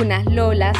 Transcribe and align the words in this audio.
unas 0.00 0.24
lolas. 0.26 0.76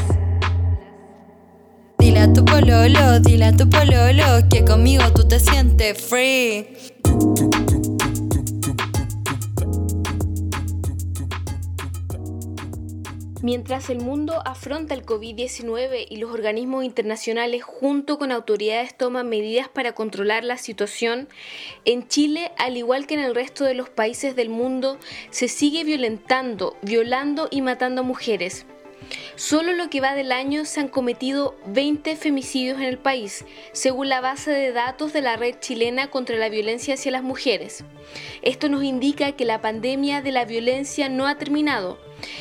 Dile 1.98 2.20
a 2.20 2.32
tu 2.32 2.44
pololo, 2.44 3.20
dile 3.20 3.44
a 3.46 3.56
tu 3.56 3.68
pololo 3.68 4.48
que 4.50 4.64
conmigo 4.64 5.04
tú 5.14 5.26
te 5.26 5.38
sientes 5.38 6.00
free. 6.00 6.66
Mientras 13.42 13.90
el 13.90 13.98
mundo 13.98 14.40
afronta 14.44 14.94
el 14.94 15.04
COVID-19 15.04 16.06
y 16.08 16.16
los 16.18 16.30
organismos 16.30 16.84
internacionales 16.84 17.64
junto 17.64 18.16
con 18.16 18.30
autoridades 18.30 18.96
toman 18.96 19.28
medidas 19.28 19.68
para 19.68 19.92
controlar 19.92 20.44
la 20.44 20.56
situación, 20.58 21.28
en 21.84 22.06
Chile, 22.06 22.52
al 22.56 22.76
igual 22.76 23.08
que 23.08 23.14
en 23.14 23.20
el 23.20 23.34
resto 23.34 23.64
de 23.64 23.74
los 23.74 23.90
países 23.90 24.36
del 24.36 24.48
mundo, 24.48 24.96
se 25.30 25.48
sigue 25.48 25.82
violentando, 25.82 26.76
violando 26.82 27.48
y 27.50 27.62
matando 27.62 28.02
a 28.02 28.04
mujeres. 28.04 28.64
Solo 29.42 29.72
lo 29.72 29.90
que 29.90 30.00
va 30.00 30.14
del 30.14 30.30
año 30.30 30.64
se 30.64 30.78
han 30.78 30.86
cometido 30.86 31.56
20 31.66 32.14
femicidios 32.14 32.76
en 32.76 32.84
el 32.84 32.96
país, 32.96 33.44
según 33.72 34.08
la 34.08 34.20
base 34.20 34.52
de 34.52 34.70
datos 34.70 35.12
de 35.12 35.20
la 35.20 35.34
red 35.34 35.56
chilena 35.58 36.10
contra 36.10 36.36
la 36.36 36.48
violencia 36.48 36.94
hacia 36.94 37.10
las 37.10 37.24
mujeres. 37.24 37.82
Esto 38.42 38.68
nos 38.68 38.84
indica 38.84 39.32
que 39.32 39.44
la 39.44 39.60
pandemia 39.60 40.22
de 40.22 40.30
la 40.30 40.44
violencia 40.44 41.08
no 41.08 41.26
ha 41.26 41.38
terminado 41.38 41.98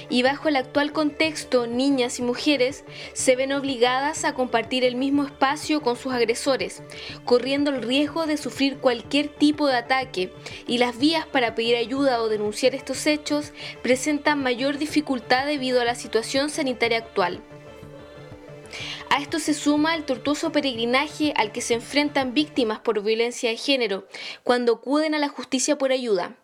y 0.10 0.24
bajo 0.24 0.48
el 0.48 0.56
actual 0.56 0.92
contexto 0.92 1.68
niñas 1.68 2.20
y 2.20 2.22
mujeres 2.22 2.84
se 3.14 3.36
ven 3.36 3.52
obligadas 3.52 4.26
a 4.26 4.34
compartir 4.34 4.84
el 4.84 4.96
mismo 4.96 5.24
espacio 5.24 5.82
con 5.82 5.96
sus 5.96 6.14
agresores, 6.14 6.84
corriendo 7.26 7.72
el 7.72 7.82
riesgo 7.82 8.26
de 8.26 8.38
sufrir 8.38 8.78
cualquier 8.78 9.28
tipo 9.28 9.68
de 9.68 9.76
ataque 9.76 10.34
y 10.68 10.78
las 10.78 10.98
vías 10.98 11.26
para 11.26 11.56
pedir 11.56 11.76
ayuda 11.76 12.22
o 12.22 12.30
denunciar 12.30 12.76
estos 12.76 13.06
hechos 13.08 13.54
presentan 13.82 14.42
mayor 14.42 14.78
dificultad 14.78 15.46
debido 15.46 15.82
a 15.82 15.86
la 15.86 15.96
situación 15.96 16.50
sanitaria 16.50 17.00
actual. 17.00 17.42
A 19.12 19.20
esto 19.20 19.40
se 19.40 19.54
suma 19.54 19.94
el 19.96 20.06
tortuoso 20.06 20.54
peregrinaje 20.54 21.34
al 21.36 21.52
que 21.52 21.60
se 21.60 21.74
enfrentan 21.74 22.34
víctimas 22.34 22.80
por 22.80 23.04
violencia 23.04 23.50
de 23.50 23.58
género 23.58 24.08
cuando 24.46 24.76
acuden 24.76 25.14
a 25.14 25.20
la 25.20 25.28
justicia 25.28 25.78
por 25.78 25.92
ayuda. 25.92 26.38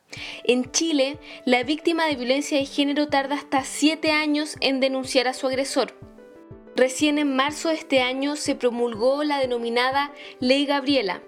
En 0.43 0.69
Chile, 0.71 1.17
la 1.45 1.63
víctima 1.63 2.05
de 2.07 2.17
violencia 2.17 2.57
de 2.57 2.65
género 2.65 3.07
tarda 3.07 3.35
hasta 3.35 3.63
7 3.63 4.11
años 4.11 4.57
en 4.59 4.81
denunciar 4.81 5.29
a 5.29 5.33
su 5.33 5.47
agresor. 5.47 5.97
Recién 6.75 7.19
en 7.19 7.37
marzo 7.37 7.69
de 7.69 7.75
este 7.75 8.01
año 8.01 8.35
se 8.35 8.53
promulgó 8.53 9.23
la 9.23 9.39
denominada 9.39 10.11
Ley 10.41 10.65
Gabriela, 10.65 11.23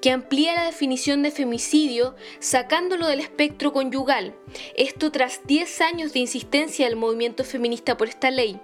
que 0.00 0.10
amplía 0.10 0.54
la 0.54 0.64
definición 0.64 1.22
de 1.22 1.30
femicidio 1.30 2.16
sacándolo 2.38 3.08
del 3.08 3.20
espectro 3.20 3.74
conyugal, 3.74 4.34
esto 4.74 5.12
tras 5.12 5.46
10 5.46 5.82
años 5.82 6.14
de 6.14 6.20
insistencia 6.20 6.86
del 6.86 6.96
movimiento 6.96 7.44
feminista 7.44 7.98
por 7.98 8.08
esta 8.08 8.30
ley. 8.30 8.58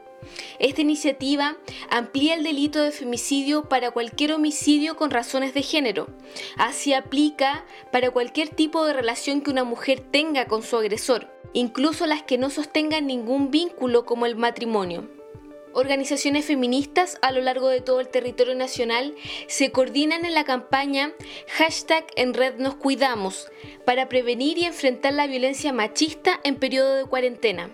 Esta 0.59 0.81
iniciativa 0.81 1.57
amplía 1.91 2.35
el 2.35 2.45
delito 2.45 2.83
de 2.83 2.93
femicidio 2.93 3.69
para 3.69 3.91
cualquier 3.91 4.33
homicidio 4.33 4.97
con 4.97 5.11
razones 5.11 5.55
de 5.55 5.63
género. 5.63 6.09
Así 6.57 6.93
aplica 6.93 7.65
para 7.93 8.11
cualquier 8.11 8.49
tipo 8.49 8.85
de 8.85 8.93
relación 8.93 9.41
que 9.41 9.51
una 9.51 9.65
mujer 9.65 10.01
tenga 10.01 10.47
con 10.47 10.63
su 10.63 10.77
agresor, 10.77 11.29
incluso 11.53 12.07
las 12.07 12.23
que 12.23 12.39
no 12.39 12.51
sostengan 12.51 13.07
ningún 13.07 13.51
vínculo 13.51 14.05
como 14.05 14.27
el 14.27 14.37
matrimonio. 14.37 15.09
Organizaciones 15.77 16.45
feministas 16.45 17.19
a 17.21 17.33
lo 17.33 17.41
largo 17.41 17.69
de 17.69 17.81
todo 17.81 17.99
el 17.99 18.09
territorio 18.09 18.55
nacional 18.55 19.13
se 19.49 19.73
coordinan 19.73 20.25
en 20.25 20.33
la 20.33 20.45
campaña 20.45 21.13
hashtag 21.49 22.07
en 22.15 22.33
red 22.33 22.55
nos 22.59 22.77
cuidamos 22.77 23.51
para 23.85 24.09
prevenir 24.09 24.57
y 24.57 24.67
enfrentar 24.67 25.15
la 25.15 25.27
violencia 25.27 25.73
machista 25.73 26.39
en 26.45 26.55
periodo 26.57 26.95
de 26.95 27.07
cuarentena. 27.07 27.71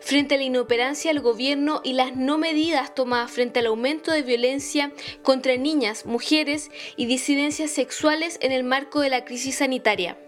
Frente 0.00 0.34
a 0.34 0.38
la 0.38 0.44
inoperancia 0.44 1.12
del 1.12 1.22
gobierno 1.22 1.80
y 1.84 1.94
las 1.94 2.16
no 2.16 2.38
medidas 2.38 2.94
tomadas 2.94 3.30
frente 3.30 3.60
al 3.60 3.66
aumento 3.66 4.12
de 4.12 4.22
violencia 4.22 4.92
contra 5.22 5.56
niñas, 5.56 6.06
mujeres 6.06 6.70
y 6.96 7.06
disidencias 7.06 7.70
sexuales 7.70 8.38
en 8.40 8.52
el 8.52 8.64
marco 8.64 9.00
de 9.00 9.10
la 9.10 9.24
crisis 9.24 9.56
sanitaria. 9.56 10.18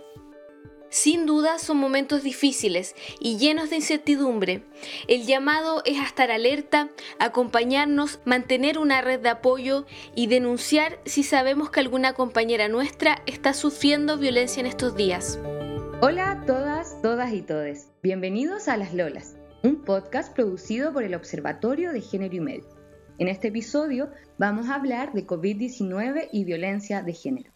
Sin 0.95 1.27
duda 1.27 1.59
son 1.59 1.79
momentos 1.79 2.23
difíciles 2.23 2.95
y 3.19 3.37
llenos 3.37 3.69
de 3.69 3.77
incertidumbre. 3.77 4.63
El 5.09 5.27
llamado 5.27 5.83
es 5.85 5.99
a 5.99 6.05
estar 6.05 6.31
alerta, 6.31 6.89
acompañarnos, 7.19 8.21
mantener 8.25 8.79
una 8.79 9.01
red 9.01 9.19
de 9.19 9.31
apoyo 9.31 9.87
y 10.15 10.29
denunciar 10.29 11.01
si 11.05 11.25
sabemos 11.25 11.71
que 11.71 11.81
alguna 11.81 12.13
compañera 12.13 12.69
nuestra 12.69 13.23
está 13.27 13.55
sufriendo 13.55 14.19
violencia 14.19 14.61
en 14.61 14.67
estos 14.67 14.95
días. 14.95 15.41
Hola 16.01 16.31
a 16.31 16.47
todas, 16.47 17.03
todas 17.03 17.33
y 17.33 17.43
todes. 17.43 17.89
Bienvenidos 18.01 18.69
a 18.69 18.77
Las 18.77 18.95
Lolas, 18.95 19.34
un 19.65 19.83
podcast 19.83 20.35
producido 20.35 20.93
por 20.93 21.05
el 21.05 21.15
Observatorio 21.15 21.91
de 21.93 22.03
Género 22.03 22.37
y 22.37 22.41
Medio. 22.41 22.69
En 23.19 23.29
este 23.29 23.49
episodio 23.49 24.11
vamos 24.37 24.69
a 24.69 24.75
hablar 24.75 25.15
de 25.15 25.27
COVID-19 25.27 26.29
y 26.33 26.45
violencia 26.45 27.03
de 27.03 27.15
género. 27.15 27.51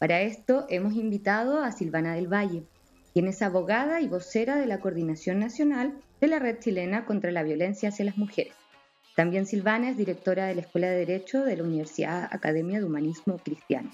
Para 0.00 0.22
esto 0.22 0.66
hemos 0.68 0.94
invitado 0.94 1.62
a 1.62 1.70
Silvana 1.70 2.16
del 2.16 2.26
Valle, 2.26 2.64
quien 3.12 3.28
es 3.28 3.42
abogada 3.42 4.00
y 4.00 4.08
vocera 4.08 4.56
de 4.56 4.66
la 4.66 4.80
Coordinación 4.80 5.38
Nacional 5.38 5.94
de 6.20 6.26
la 6.26 6.40
Red 6.40 6.58
Chilena 6.58 7.06
contra 7.06 7.30
la 7.30 7.44
Violencia 7.44 7.90
hacia 7.90 8.06
las 8.06 8.18
Mujeres. 8.18 8.54
También 9.14 9.46
Silvana 9.46 9.90
es 9.90 9.96
directora 9.96 10.46
de 10.46 10.56
la 10.56 10.62
Escuela 10.62 10.90
de 10.90 11.06
Derecho 11.06 11.44
de 11.44 11.56
la 11.56 11.62
Universidad 11.62 12.28
Academia 12.32 12.80
de 12.80 12.86
Humanismo 12.86 13.38
Cristiano. 13.38 13.90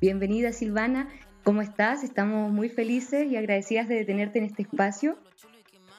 Bienvenida 0.00 0.52
Silvana 0.52 1.08
¿Cómo 1.44 1.60
estás? 1.60 2.04
Estamos 2.04 2.52
muy 2.52 2.68
felices 2.68 3.26
y 3.26 3.34
agradecidas 3.34 3.88
de 3.88 4.04
tenerte 4.04 4.38
en 4.38 4.44
este 4.44 4.62
espacio. 4.62 5.16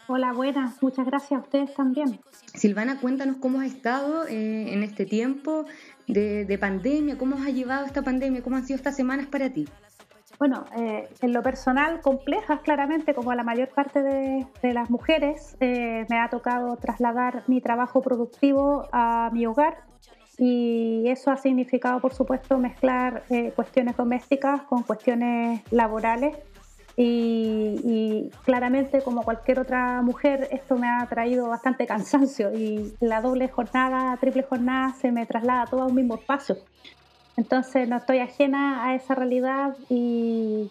Hola, 0.07 0.33
buenas. 0.33 0.83
Muchas 0.83 1.05
gracias 1.05 1.39
a 1.39 1.43
ustedes 1.43 1.73
también. 1.73 2.19
Silvana, 2.53 2.99
cuéntanos 2.99 3.37
cómo 3.37 3.61
has 3.61 3.67
estado 3.67 4.27
eh, 4.27 4.73
en 4.73 4.83
este 4.83 5.05
tiempo 5.05 5.65
de, 6.07 6.57
pandemia, 6.59 7.17
cómo 7.17 7.37
has 7.37 7.53
llevado 7.53 7.85
esta 7.85 8.01
pandemia, 8.01 8.43
cómo 8.43 8.57
han 8.57 8.65
sido 8.65 8.77
estas 8.77 8.97
semanas 8.97 9.27
para 9.27 9.49
ti. 9.49 9.67
Bueno, 10.39 10.65
eh, 10.77 11.07
en 11.21 11.31
lo 11.31 11.41
personal, 11.41 12.01
complejas 12.01 12.59
claramente, 12.61 13.13
como 13.13 13.31
a 13.31 13.35
la 13.35 13.43
mayor 13.43 13.69
parte 13.69 14.01
de, 14.01 14.73
las 14.73 14.89
mujeres, 14.89 15.55
eh, 15.61 16.05
me 16.09 16.19
ha 16.19 16.29
tocado 16.29 16.75
trasladar 16.75 17.43
mi 17.47 17.61
trabajo 17.61 18.01
productivo 18.01 18.89
a 18.91 19.29
mi 19.31 19.45
hogar 19.45 19.85
y 20.37 21.07
eso 21.07 21.31
ha 21.31 21.37
significado, 21.37 21.99
por 21.99 22.13
supuesto, 22.13 22.57
mezclar 22.57 23.23
eh, 23.29 23.51
cuestiones 23.55 23.95
domésticas 23.95 24.63
con 24.63 24.83
cuestiones 24.83 25.61
laborales 25.71 26.35
y, 26.95 28.29
claramente, 28.45 29.01
como 29.01 29.23
cualquier 29.23 29.59
otra 29.59 30.01
mujer, 30.01 30.47
esto 30.51 30.75
me 30.75 30.87
ha 30.87 31.05
traído 31.07 31.47
bastante 31.47 31.87
cansancio 31.87 32.53
y 32.53 32.93
la 32.99 33.21
doble 33.21 33.47
jornada, 33.47 34.15
triple 34.17 34.43
jornada 34.43 34.93
se 34.93 35.11
me 35.11 35.25
traslada 35.25 35.65
todo 35.65 35.83
a 35.83 35.85
un 35.87 35.95
mismo 35.95 36.15
espacio. 36.15 36.57
Entonces 37.35 37.89
no 37.89 37.97
estoy 37.97 38.19
ajena 38.19 38.85
a 38.85 38.93
esa 38.93 39.15
realidad 39.15 39.75
y, 39.89 40.69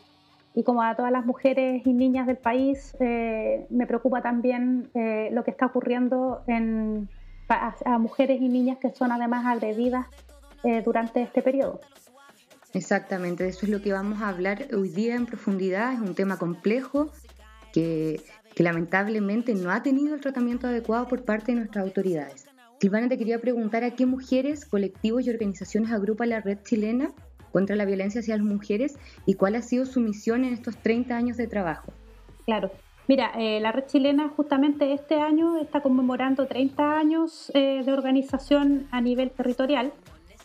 como 0.64 0.82
a 0.82 0.94
todas 0.94 1.10
las 1.10 1.26
mujeres 1.26 1.84
y 1.84 1.92
niñas 1.92 2.26
del 2.28 2.36
país, 2.36 2.96
eh, 3.00 3.66
me 3.70 3.86
preocupa 3.86 4.22
también 4.22 4.90
eh, 4.94 5.28
lo 5.32 5.42
que 5.42 5.50
está 5.50 5.66
ocurriendo 5.66 6.42
en 6.46 7.08
a, 7.48 7.98
mujeres 7.98 8.40
y 8.40 8.48
niñas 8.48 8.78
que 8.78 8.90
son 8.90 9.12
además 9.12 9.44
agredidas 9.46 10.06
eh, 10.64 10.82
durante 10.82 11.22
este 11.22 11.42
periodo. 11.42 11.80
Exactamente, 12.74 13.46
eso 13.46 13.66
es 13.66 13.70
lo 13.70 13.82
que 13.82 13.92
vamos 13.92 14.22
a 14.22 14.28
hablar 14.28 14.68
hoy 14.74 14.88
día 14.88 15.14
en 15.14 15.26
profundidad. 15.26 15.92
Es 15.92 16.00
un 16.00 16.14
tema 16.14 16.38
complejo 16.38 17.10
que, 17.72 18.20
que 18.54 18.62
lamentablemente 18.62 19.54
no 19.54 19.70
ha 19.70 19.82
tenido 19.82 20.14
el 20.14 20.20
tratamiento 20.20 20.66
adecuado 20.66 21.06
por 21.08 21.24
parte 21.24 21.52
de 21.52 21.58
nuestras 21.58 21.84
autoridades. 21.84 22.46
Silvana, 22.80 23.08
te 23.08 23.18
quería 23.18 23.38
preguntar 23.40 23.84
a 23.84 23.92
qué 23.92 24.06
mujeres, 24.06 24.64
colectivos 24.64 25.24
y 25.26 25.30
organizaciones 25.30 25.92
agrupa 25.92 26.26
la 26.26 26.40
red 26.40 26.58
chilena 26.64 27.12
contra 27.52 27.76
la 27.76 27.84
violencia 27.84 28.20
hacia 28.20 28.36
las 28.36 28.44
mujeres 28.44 28.98
y 29.26 29.34
cuál 29.34 29.54
ha 29.54 29.62
sido 29.62 29.86
su 29.86 30.00
misión 30.00 30.44
en 30.44 30.54
estos 30.54 30.76
30 30.78 31.16
años 31.16 31.36
de 31.36 31.46
trabajo. 31.46 31.92
Claro, 32.44 32.72
Mira, 33.08 33.32
eh, 33.36 33.60
la 33.60 33.72
red 33.72 33.84
chilena 33.86 34.28
justamente 34.28 34.92
este 34.92 35.16
año 35.16 35.58
está 35.58 35.80
conmemorando 35.80 36.46
30 36.46 36.98
años 36.98 37.50
eh, 37.52 37.82
de 37.84 37.92
organización 37.92 38.86
a 38.92 39.00
nivel 39.00 39.30
territorial. 39.32 39.92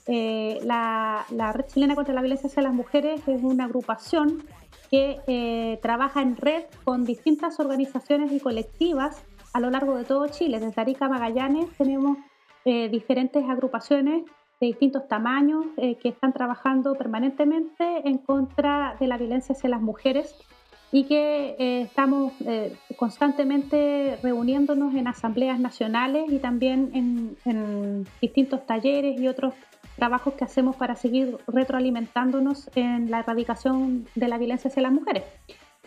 Eh, 0.08 0.60
la, 0.64 1.26
red 1.54 1.66
chilena 1.68 1.96
contra 1.96 2.14
la 2.14 2.22
violencia 2.22 2.48
hacia 2.48 2.64
las 2.64 2.74
mujeres 2.74 3.22
es 3.28 3.44
una 3.44 3.66
agrupación 3.66 4.44
que 4.90 5.78
trabaja 5.82 6.22
en 6.22 6.38
red 6.38 6.64
con 6.86 7.04
distintas 7.04 7.60
organizaciones 7.60 8.32
y 8.32 8.40
colectivas 8.40 9.22
a 9.54 9.60
lo 9.60 9.70
largo 9.70 9.98
de 9.98 10.04
todo 10.04 10.28
Chile. 10.28 10.60
Desde 10.60 10.80
Arica 10.80 11.06
a 11.06 11.10
Magallanes 11.10 11.68
tenemos 11.78 12.18
eh, 12.66 12.90
diferentes 12.90 13.44
agrupaciones 13.50 14.24
de 14.60 14.68
distintos 14.68 15.08
tamaños 15.08 15.66
eh, 15.78 15.96
que 15.96 16.10
están 16.10 16.34
trabajando 16.34 16.96
permanentemente 16.96 18.08
en 18.08 18.18
contra 18.18 18.96
de 19.00 19.08
la 19.08 19.18
violencia 19.18 19.56
hacia 19.56 19.70
las 19.70 19.82
mujeres 19.82 20.36
y 20.92 21.06
que 21.06 21.56
eh, 21.60 21.82
estamos 21.82 22.34
constantemente 22.98 24.18
reuniéndonos 24.22 24.96
en 24.96 25.08
asambleas 25.08 25.60
nacionales 25.60 26.32
y 26.32 26.40
también 26.40 26.92
en, 27.46 28.06
distintos 28.22 28.66
talleres 28.66 29.20
y 29.20 29.28
otros 29.28 29.54
trabajos 29.98 30.36
que 30.36 30.46
hacemos 30.46 30.76
para 30.76 30.96
seguir 30.96 31.38
retroalimentándonos 31.48 32.70
en 32.76 33.12
la 33.12 33.20
erradicación 33.20 34.08
de 34.16 34.28
la 34.28 34.38
violencia 34.38 34.70
hacia 34.70 34.84
las 34.84 34.94
mujeres. 34.94 35.24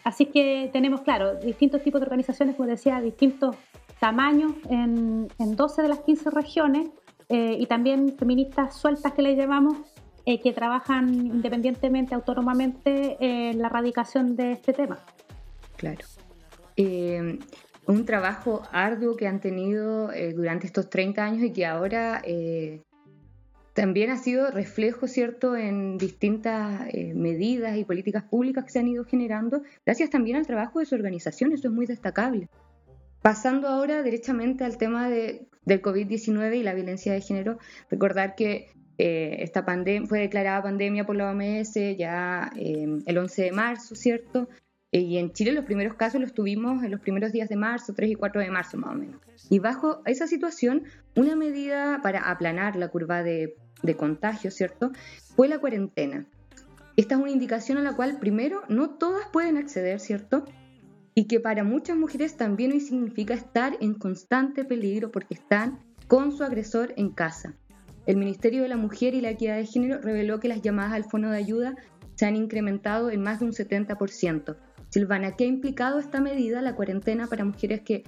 Así 0.05 0.27
que 0.27 0.69
tenemos, 0.73 1.03
claro, 1.03 1.37
distintos 1.37 1.83
tipos 1.83 2.01
de 2.01 2.07
organizaciones, 2.07 2.57
como 2.57 2.69
decía, 2.69 3.01
distintos 3.01 3.57
tamaños 3.99 4.53
en, 4.69 5.29
en 5.39 5.57
12 5.57 5.83
de 5.83 5.89
las 5.89 6.01
15 6.01 6.31
regiones 6.31 6.89
eh, 7.29 7.57
y 7.59 7.67
también 7.67 8.17
feministas 8.19 8.75
sueltas 8.77 9.12
que 9.12 9.23
le 9.23 9.37
llamamos, 9.37 9.77
eh, 10.27 10.41
que 10.41 10.53
trabajan 10.53 11.15
independientemente, 11.15 12.15
autónomamente 12.15 13.17
en 13.21 13.61
la 13.61 13.69
erradicación 13.69 14.35
de 14.35 14.53
este 14.53 14.73
tema. 14.73 14.99
Claro. 15.77 16.01
Eh, 16.77 17.39
un 17.87 18.05
trabajo 18.05 18.63
arduo 18.73 19.17
que 19.17 19.29
han 19.29 19.41
tenido 19.41 20.11
durante 20.35 20.67
estos 20.67 20.91
30 20.91 21.25
años 21.25 21.43
y 21.43 21.53
que 21.53 21.67
ahora 21.67 22.23
también 23.81 24.11
ha 24.11 24.19
sido 24.19 24.50
reflejo, 24.50 25.06
¿cierto?, 25.06 25.56
en 25.56 25.97
distintas 25.97 26.87
eh, 26.93 27.15
medidas 27.15 27.79
y 27.79 27.85
políticas 27.87 28.25
públicas 28.25 28.62
que 28.62 28.73
se 28.73 28.79
han 28.79 28.88
ido 28.88 29.06
generando, 29.06 29.62
gracias 29.87 30.11
también 30.11 30.37
al 30.37 30.47
trabajo 30.47 30.81
de 30.81 30.85
su 30.85 30.94
organización, 30.94 31.53
eso 31.53 31.69
es 31.69 31.73
muy 31.73 31.87
destacable. 31.87 32.50
Pasando 33.23 33.69
ahora 33.69 34.03
derechamente 34.03 34.65
al 34.65 34.77
tema 34.77 35.09
de, 35.09 35.49
del 35.65 35.81
COVID-19 35.81 36.59
y 36.59 36.62
la 36.62 36.75
violencia 36.75 37.15
de 37.15 37.23
género, 37.23 37.59
recordar 37.88 38.35
que 38.35 38.69
eh, 38.99 39.37
esta 39.38 39.65
pandemia 39.65 40.06
fue 40.06 40.19
declarada 40.19 40.62
pandemia 40.62 41.06
por 41.06 41.17
la 41.17 41.31
OMS 41.31 41.73
ya 41.97 42.53
eh, 42.56 42.87
el 43.06 43.17
11 43.17 43.43
de 43.44 43.53
marzo, 43.53 43.94
¿cierto? 43.94 44.50
Y 44.93 45.17
en 45.17 45.32
Chile 45.32 45.53
los 45.53 45.65
primeros 45.65 45.94
casos 45.94 46.21
los 46.21 46.35
tuvimos 46.35 46.82
en 46.82 46.91
los 46.91 47.00
primeros 47.00 47.32
días 47.32 47.49
de 47.49 47.56
marzo, 47.56 47.94
3 47.94 48.11
y 48.11 48.15
4 48.15 48.43
de 48.43 48.50
marzo 48.50 48.77
más 48.77 48.91
o 48.91 48.99
menos. 48.99 49.23
Y 49.49 49.59
bajo 49.59 50.03
esa 50.05 50.27
situación, 50.27 50.82
una 51.17 51.35
medida 51.35 52.00
para 52.03 52.29
aplanar 52.29 52.77
la 52.77 52.88
curva 52.88 53.23
de, 53.23 53.56
de 53.82 53.97
contagio, 53.97 54.50
¿cierto? 54.50 54.93
Fue 55.37 55.49
la 55.49 55.59
cuarentena. 55.59 56.27
Esta 56.97 57.15
es 57.15 57.21
una 57.21 57.31
indicación 57.31 57.79
a 57.79 57.82
la 57.82 57.97
cual, 57.97 58.19
primero, 58.19 58.62
no 58.69 58.91
todas 58.91 59.27
pueden 59.32 59.56
acceder, 59.56 60.00
¿cierto? 60.00 60.44
Y 61.15 61.27
que 61.27 61.41
para 61.41 61.65
muchas 61.65 61.97
mujeres 61.97 62.37
también 62.37 62.73
hoy 62.73 62.81
significa 62.81 63.35
estar 63.35 63.77
en 63.81 63.94
constante 63.94 64.65
peligro 64.65 65.11
porque 65.11 65.35
están 65.35 65.79
con 66.09 66.32
su 66.32 66.44
agresor 66.44 66.93
en 66.97 67.11
casa. 67.11 67.55
El 68.06 68.17
Ministerio 68.17 68.62
de 68.62 68.69
la 68.69 68.77
Mujer 68.77 69.15
y 69.15 69.21
la 69.21 69.31
Equidad 69.31 69.56
de 69.56 69.67
Género 69.67 70.00
reveló 70.00 70.41
que 70.41 70.49
las 70.49 70.62
llamadas 70.62 70.93
al 70.93 71.05
fondo 71.05 71.31
de 71.31 71.37
ayuda 71.37 71.77
se 72.17 72.27
han 72.27 72.37
incrementado 72.37 73.11
en 73.11 73.23
más 73.23 73.41
de 73.41 73.47
un 73.47 73.53
70%. 73.53 74.56
Silvana, 74.88 75.37
¿qué 75.37 75.44
ha 75.44 75.47
implicado 75.47 76.00
esta 76.00 76.21
medida, 76.21 76.61
la 76.61 76.75
cuarentena 76.75 77.29
para 77.29 77.44
mujeres 77.44 77.82
que 77.82 78.03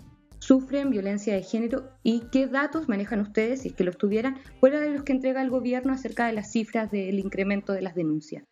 sufren 0.52 0.90
violencia 0.90 1.32
de 1.34 1.42
género 1.42 1.84
y 2.02 2.24
qué 2.30 2.46
datos 2.46 2.86
manejan 2.86 3.20
ustedes, 3.20 3.62
si 3.62 3.68
es 3.68 3.74
que 3.74 3.84
los 3.84 3.96
tuvieran, 3.96 4.36
fuera 4.60 4.80
de 4.80 4.90
los 4.90 5.02
que 5.02 5.12
entrega 5.12 5.40
el 5.40 5.48
gobierno 5.48 5.94
acerca 5.94 6.26
de 6.26 6.34
las 6.34 6.52
cifras 6.52 6.90
del 6.90 7.18
incremento 7.18 7.72
de 7.72 7.80
las 7.80 7.94
denuncias? 7.94 8.44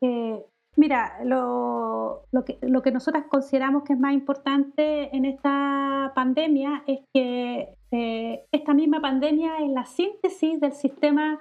Eh, 0.00 0.42
mira, 0.76 1.22
lo, 1.24 2.22
que, 2.46 2.56
lo 2.62 2.80
que 2.80 2.92
nosotras 2.92 3.24
consideramos 3.28 3.82
que 3.84 3.92
es 3.92 3.98
más 3.98 4.14
importante 4.14 5.14
en 5.14 5.26
esta 5.26 6.12
pandemia 6.14 6.82
es 6.86 7.00
que 7.12 7.74
eh, 7.90 8.46
esta 8.50 8.72
misma 8.72 9.02
pandemia 9.02 9.58
es 9.58 9.68
la 9.68 9.84
síntesis 9.84 10.58
del 10.58 10.72
sistema 10.72 11.40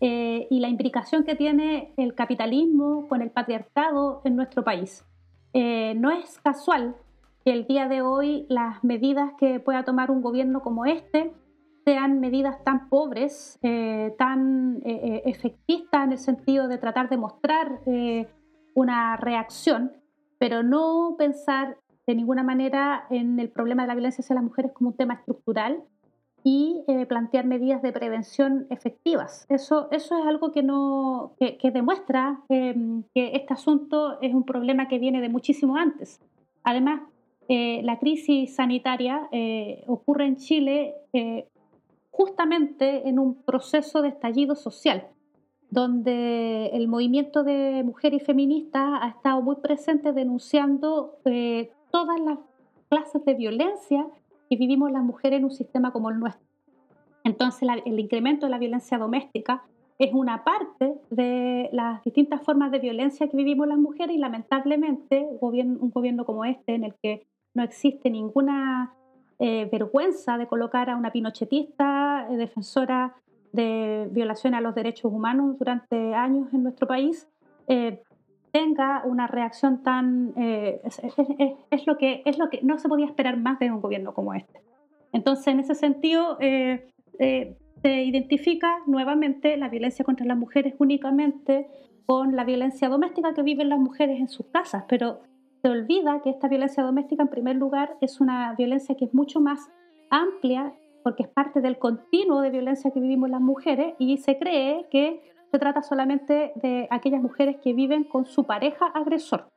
eh, 0.00 0.46
y 0.48 0.60
la 0.60 0.68
implicación 0.68 1.24
que 1.24 1.34
tiene 1.34 1.92
el 1.96 2.14
capitalismo 2.14 3.08
con 3.08 3.20
el 3.20 3.32
patriarcado 3.32 4.22
en 4.24 4.36
nuestro 4.36 4.62
país. 4.62 5.04
Eh, 5.54 5.94
no 5.96 6.12
es 6.12 6.38
casual 6.38 6.94
que 7.44 7.52
el 7.52 7.66
día 7.66 7.88
de 7.88 8.02
hoy 8.02 8.46
las 8.48 8.82
medidas 8.82 9.32
que 9.38 9.60
pueda 9.60 9.84
tomar 9.84 10.10
un 10.10 10.22
gobierno 10.22 10.62
como 10.62 10.86
este 10.86 11.32
sean 11.84 12.18
medidas 12.18 12.64
tan 12.64 12.88
pobres, 12.88 13.58
eh, 13.62 14.14
tan 14.16 14.80
eh, 14.86 15.22
efectistas 15.26 16.04
en 16.04 16.12
el 16.12 16.18
sentido 16.18 16.66
de 16.66 16.78
tratar 16.78 17.10
de 17.10 17.18
mostrar 17.18 17.80
una 18.74 19.16
reacción, 19.16 19.92
pero 20.38 20.62
no 20.62 21.14
pensar 21.18 21.76
de 22.06 22.14
ninguna 22.14 22.42
manera 22.42 23.04
en 23.10 23.38
el 23.38 23.50
problema 23.50 23.82
de 23.82 23.88
la 23.88 23.94
violencia 23.94 24.22
hacia 24.22 24.34
las 24.34 24.44
mujeres 24.44 24.72
como 24.72 24.90
un 24.90 24.96
tema 24.96 25.14
estructural 25.14 25.82
y 26.42 26.82
plantear 27.08 27.46
medidas 27.46 27.80
de 27.82 27.92
prevención 27.92 28.66
efectivas. 28.68 29.46
Eso, 29.48 29.88
eso 29.90 30.18
es 30.18 30.26
algo 30.26 30.52
que, 30.52 30.62
no, 30.62 31.34
que, 31.38 31.70
demuestra 31.70 32.40
que 32.48 33.04
este 33.14 33.54
asunto 33.54 34.20
es 34.20 34.34
un 34.34 34.44
problema 34.44 34.88
que 34.88 34.98
viene 34.98 35.20
de 35.20 35.28
muchísimo 35.28 35.76
antes. 35.76 36.20
Además, 36.62 37.00
eh, 37.48 37.82
la 37.84 37.98
crisis 37.98 38.54
sanitaria 38.54 39.28
eh, 39.30 39.84
ocurre 39.86 40.26
en 40.26 40.36
Chile 40.36 40.94
eh, 41.12 41.46
justamente 42.10 43.08
en 43.08 43.18
un 43.18 43.42
proceso 43.42 44.00
de 44.00 44.08
estallido 44.08 44.54
social, 44.54 45.08
donde 45.70 46.68
el 46.72 46.88
movimiento 46.88 47.42
de 47.42 47.82
mujeres 47.84 48.24
feministas 48.24 49.00
ha 49.02 49.08
estado 49.08 49.42
muy 49.42 49.56
presente 49.56 50.12
denunciando 50.12 51.18
todas 51.90 52.20
las 52.20 52.38
clases 52.88 53.24
de 53.24 53.34
violencia 53.34 54.06
que 54.48 54.56
vivimos 54.56 54.90
las 54.92 55.02
mujeres 55.02 55.38
en 55.38 55.44
un 55.44 55.50
sistema 55.50 55.92
como 55.92 56.10
el 56.10 56.20
nuestro. 56.20 56.46
Entonces, 57.24 57.68
el 57.84 57.98
incremento 57.98 58.46
de 58.46 58.50
la 58.50 58.58
violencia 58.58 58.98
doméstica 58.98 59.64
es 59.98 60.12
una 60.12 60.44
parte 60.44 60.94
de 61.10 61.68
las 61.72 62.02
distintas 62.04 62.42
formas 62.42 62.70
de 62.70 62.78
violencia 62.78 63.28
que 63.28 63.36
vivimos 63.36 63.66
las 63.66 63.78
mujeres 63.78 64.16
y 64.16 64.18
lamentablemente 64.18 65.26
un 65.40 65.90
gobierno 65.90 66.24
como 66.24 66.44
este 66.44 66.74
en 66.74 66.84
el 66.84 66.94
que 67.02 67.26
no 67.54 67.62
existe 67.62 68.10
ninguna 68.10 68.92
eh, 69.38 69.68
vergüenza 69.70 70.38
de 70.38 70.46
colocar 70.46 70.90
a 70.90 70.96
una 70.96 71.10
pinochetista 71.10 72.26
eh, 72.30 72.36
defensora 72.36 73.14
de 73.52 74.08
violación 74.10 74.54
a 74.54 74.60
los 74.60 74.74
derechos 74.74 75.12
humanos 75.12 75.58
durante 75.58 76.14
años 76.14 76.52
en 76.52 76.62
nuestro 76.64 76.86
país, 76.86 77.28
eh, 77.68 78.02
tenga 78.52 79.02
una 79.04 79.26
reacción 79.26 79.82
tan... 79.82 80.32
Es, 80.36 81.00
es, 81.70 81.86
lo 81.86 81.96
que, 81.98 82.22
es 82.24 82.38
lo 82.38 82.50
que 82.50 82.60
no 82.62 82.78
se 82.78 82.88
podía 82.88 83.06
esperar 83.06 83.36
más 83.36 83.58
de 83.58 83.70
un 83.70 83.80
gobierno 83.80 84.14
como 84.14 84.34
este. 84.34 84.60
Entonces, 85.12 85.48
en 85.48 85.60
ese 85.60 85.74
sentido, 85.74 86.38
se 86.38 88.04
identifica 88.04 88.78
nuevamente 88.86 89.56
la 89.56 89.68
violencia 89.68 90.04
contra 90.04 90.24
las 90.24 90.36
mujeres 90.36 90.74
únicamente 90.78 91.66
con 92.06 92.36
la 92.36 92.44
violencia 92.44 92.88
doméstica 92.88 93.34
que 93.34 93.42
viven 93.42 93.68
las 93.68 93.78
mujeres 93.78 94.20
en 94.20 94.28
sus 94.28 94.46
casas, 94.46 94.84
pero 94.88 95.20
se 95.64 95.70
olvida 95.70 96.20
que 96.20 96.28
esta 96.28 96.46
violencia 96.46 96.82
doméstica, 96.82 97.22
en 97.22 97.30
primer 97.30 97.56
lugar, 97.56 97.96
es 98.02 98.20
una 98.20 98.54
violencia 98.54 98.96
que 98.96 99.06
es 99.06 99.14
mucho 99.14 99.40
más 99.40 99.70
amplia 100.10 100.74
porque 101.02 101.22
es 101.22 101.30
parte 101.30 101.62
del 101.62 101.78
continuo 101.78 102.42
de 102.42 102.50
violencia 102.50 102.90
que 102.90 103.00
vivimos 103.00 103.30
las 103.30 103.40
mujeres 103.40 103.94
y 103.98 104.18
se 104.18 104.36
cree 104.36 104.86
que 104.90 105.22
se 105.50 105.58
trata 105.58 105.82
solamente 105.82 106.52
de 106.56 106.86
aquellas 106.90 107.22
mujeres 107.22 107.56
que 107.62 107.72
viven 107.72 108.04
con 108.04 108.26
su 108.26 108.44
pareja 108.44 108.88
agresor, 108.88 109.48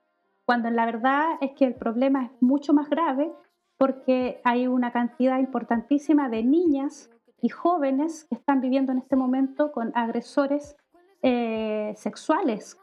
cuando 0.46 0.70
en 0.70 0.78
la 0.78 0.86
verdad 0.86 1.26
es 1.42 1.52
que 1.58 1.66
el 1.66 1.76
problema 1.76 2.24
es 2.24 2.32
mucho 2.42 2.72
más 2.72 2.90
grave 2.90 3.30
porque 3.78 4.40
hay 4.46 4.66
una 4.66 4.94
cantidad 4.94 5.40
importantísima 5.40 6.30
de 6.30 6.42
niñas 6.42 7.12
y 7.42 7.50
jóvenes 7.50 8.24
que 8.30 8.36
están 8.36 8.62
viviendo 8.62 8.94
en 8.94 9.00
este 9.00 9.18
momento 9.18 9.74
con 9.74 9.92
agresores 9.94 10.78
eh, 11.22 11.92
sexuales 11.98 12.80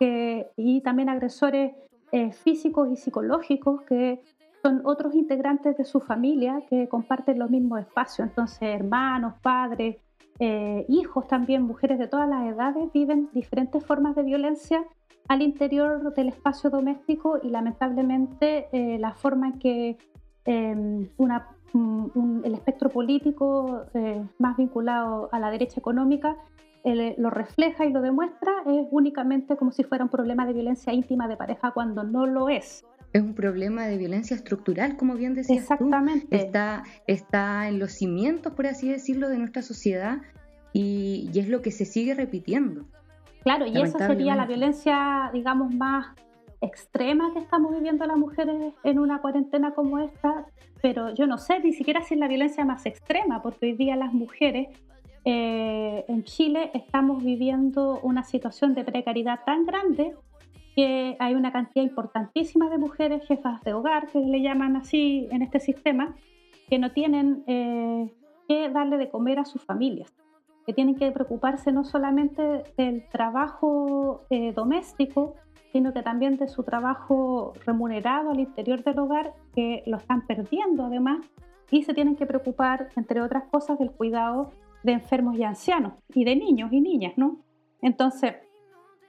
y 0.59 0.83
también 0.83 1.09
agresores 1.09 1.75
eh, 2.15 2.31
físicos 2.31 2.89
y 2.93 2.97
psicológicos 2.97 3.83
que 3.83 4.23
son 4.63 4.83
otros 4.85 5.17
integrantes 5.17 5.77
de 5.77 5.85
su 5.85 5.99
familia 5.99 6.63
que 6.71 6.89
comparten 6.89 7.41
los 7.41 7.51
mismos 7.51 7.81
espacios. 7.81 8.29
Entonces, 8.29 8.63
hermanos, 8.63 9.35
padres, 9.43 9.97
eh, 10.39 10.87
hijos 10.89 11.27
también, 11.27 11.63
mujeres 11.63 11.99
de 11.99 12.07
todas 12.07 12.29
las 12.29 12.47
edades 12.47 12.85
viven 12.93 13.31
diferentes 13.33 13.85
formas 13.85 14.15
de 14.15 14.23
violencia 14.23 14.85
al 15.27 15.43
interior 15.43 16.15
del 16.15 16.29
espacio 16.29 16.71
doméstico 16.71 17.41
y 17.43 17.49
lamentablemente 17.49 18.69
eh, 18.71 18.97
la 19.01 19.13
forma 19.15 19.49
en 19.49 19.59
que 19.59 19.99
em, 20.45 21.09
el 22.45 22.55
espectro 22.55 22.91
político 22.91 23.87
más 24.39 24.57
vinculado 24.57 25.29
a 25.33 25.41
la 25.41 25.51
derecha 25.51 25.81
económica 25.81 26.37
lo 26.85 27.31
refleja 27.31 27.87
y 27.87 27.93
lo 27.93 28.03
demuestra 28.03 28.53
es 28.67 28.87
únicamente 28.91 29.57
como 29.57 29.73
si 29.73 29.85
fuera 29.85 30.05
un 30.05 30.11
problema 30.11 30.47
de 30.47 30.53
violencia 30.53 30.93
íntima 30.93 31.27
de 31.29 31.37
pareja 31.37 31.71
cuando 31.73 32.05
no 32.05 32.27
lo 32.27 32.49
es. 32.49 32.85
Es 33.13 33.23
un 33.23 33.35
problema 33.35 33.87
de 33.87 33.97
violencia 33.97 34.37
estructural, 34.37 34.97
como 34.97 35.15
bien 35.15 35.35
decías 35.35 35.63
Exactamente. 35.63 36.37
Está, 36.37 36.83
está 37.07 37.69
en 37.69 37.79
los 37.79 37.93
cimientos, 37.93 38.53
por 38.55 38.67
así 38.67 38.89
decirlo, 38.89 39.29
de 39.29 39.39
nuestra 39.39 39.63
sociedad 39.63 40.19
y, 40.73 41.31
es 41.35 41.49
lo 41.49 41.63
que 41.63 41.71
se 41.71 41.85
sigue 41.85 42.15
repitiendo. 42.15 42.85
Claro, 43.45 43.67
y 43.67 43.81
esa 43.81 44.07
sería 44.07 44.35
la 44.35 44.47
violencia, 44.47 45.31
digamos, 45.33 45.73
más 45.75 46.09
extrema 46.61 47.33
que 47.33 47.39
estamos 47.39 47.73
viviendo 47.73 48.05
las 48.07 48.17
mujeres 48.17 48.75
en 48.83 48.99
una 48.99 49.21
cuarentena 49.21 49.75
como 49.75 50.01
esta, 50.01 50.47
pero 50.83 51.15
yo 51.15 51.27
no 51.27 51.39
sé 51.39 51.61
ni 51.61 51.73
siquiera 51.73 52.03
si 52.03 52.15
es 52.15 52.21
la 52.21 52.27
violencia 52.27 52.65
más 52.65 52.85
extrema, 52.87 53.43
porque 53.43 53.67
hoy 53.67 53.73
día 53.75 53.97
las 53.97 54.13
mujeres 54.13 54.69
eh, 55.25 56.05
en 56.09 56.25
Chile 56.25 56.71
estamos 56.75 57.25
viviendo 57.25 57.99
una 58.03 58.25
situación 58.25 58.75
de 58.75 58.85
precariedad 58.85 59.41
tan 59.47 59.65
grande 59.65 60.15
que 60.75 61.17
hay 61.19 61.35
una 61.35 61.53
cantidad 61.53 61.85
importantísima 61.85 62.69
de 62.69 62.79
mujeres 62.79 63.27
jefas 63.27 63.63
de 63.63 63.73
hogar, 63.73 64.09
que 64.09 64.19
le 64.19 64.43
llaman 64.43 64.77
así 64.77 65.29
en 65.31 65.43
este 65.43 65.61
sistema, 65.61 66.15
que 66.69 66.79
no 66.79 66.93
tienen 66.93 67.45
eh, 67.47 68.13
que 68.49 68.69
darle 68.71 68.99
de 68.99 69.09
comer 69.09 69.39
a 69.39 69.45
sus 69.45 69.63
familias, 69.63 70.13
que 70.67 70.73
tienen 70.73 70.97
que 70.97 71.11
preocuparse 71.13 71.73
no 71.73 71.85
solamente 71.85 72.65
del 72.77 73.09
trabajo 73.09 74.27
eh, 74.31 74.53
doméstico, 74.53 75.37
sino 75.73 75.93
que 75.93 76.03
también 76.03 76.37
de 76.37 76.49
su 76.49 76.65
trabajo 76.65 77.53
remunerado 77.65 78.31
al 78.31 78.41
interior 78.41 78.83
del 78.83 78.99
hogar, 78.99 79.33
que 79.55 79.83
lo 79.87 79.97
están 79.97 80.27
perdiendo 80.27 80.85
además, 80.85 81.25
y 81.71 81.83
se 81.83 81.95
tienen 81.95 82.17
que 82.17 82.27
preocupar, 82.27 82.89
entre 82.97 83.23
otras 83.23 83.45
cosas, 83.45 83.79
del 83.79 83.91
cuidado 83.91 84.53
de 84.85 84.93
enfermos 84.93 85.37
y 85.37 85.43
ancianos, 85.43 85.95
y 86.15 86.25
de 86.25 86.37
niños 86.37 86.73
y 86.73 86.81
niñas, 86.81 87.15
¿no? 87.17 87.39
Entonces, 87.83 88.35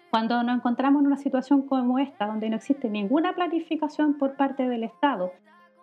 cuando 0.10 0.42
nos 0.42 0.56
encontramos 0.56 1.02
en 1.02 1.08
una 1.08 1.18
situación 1.18 1.68
como 1.68 2.00
esta, 2.00 2.26
donde 2.26 2.50
no 2.50 2.56
existe 2.56 2.90
ninguna 2.90 3.36
planificación 3.36 4.18
por 4.18 4.36
parte 4.38 4.68
del 4.68 4.86
Estado, 4.86 5.34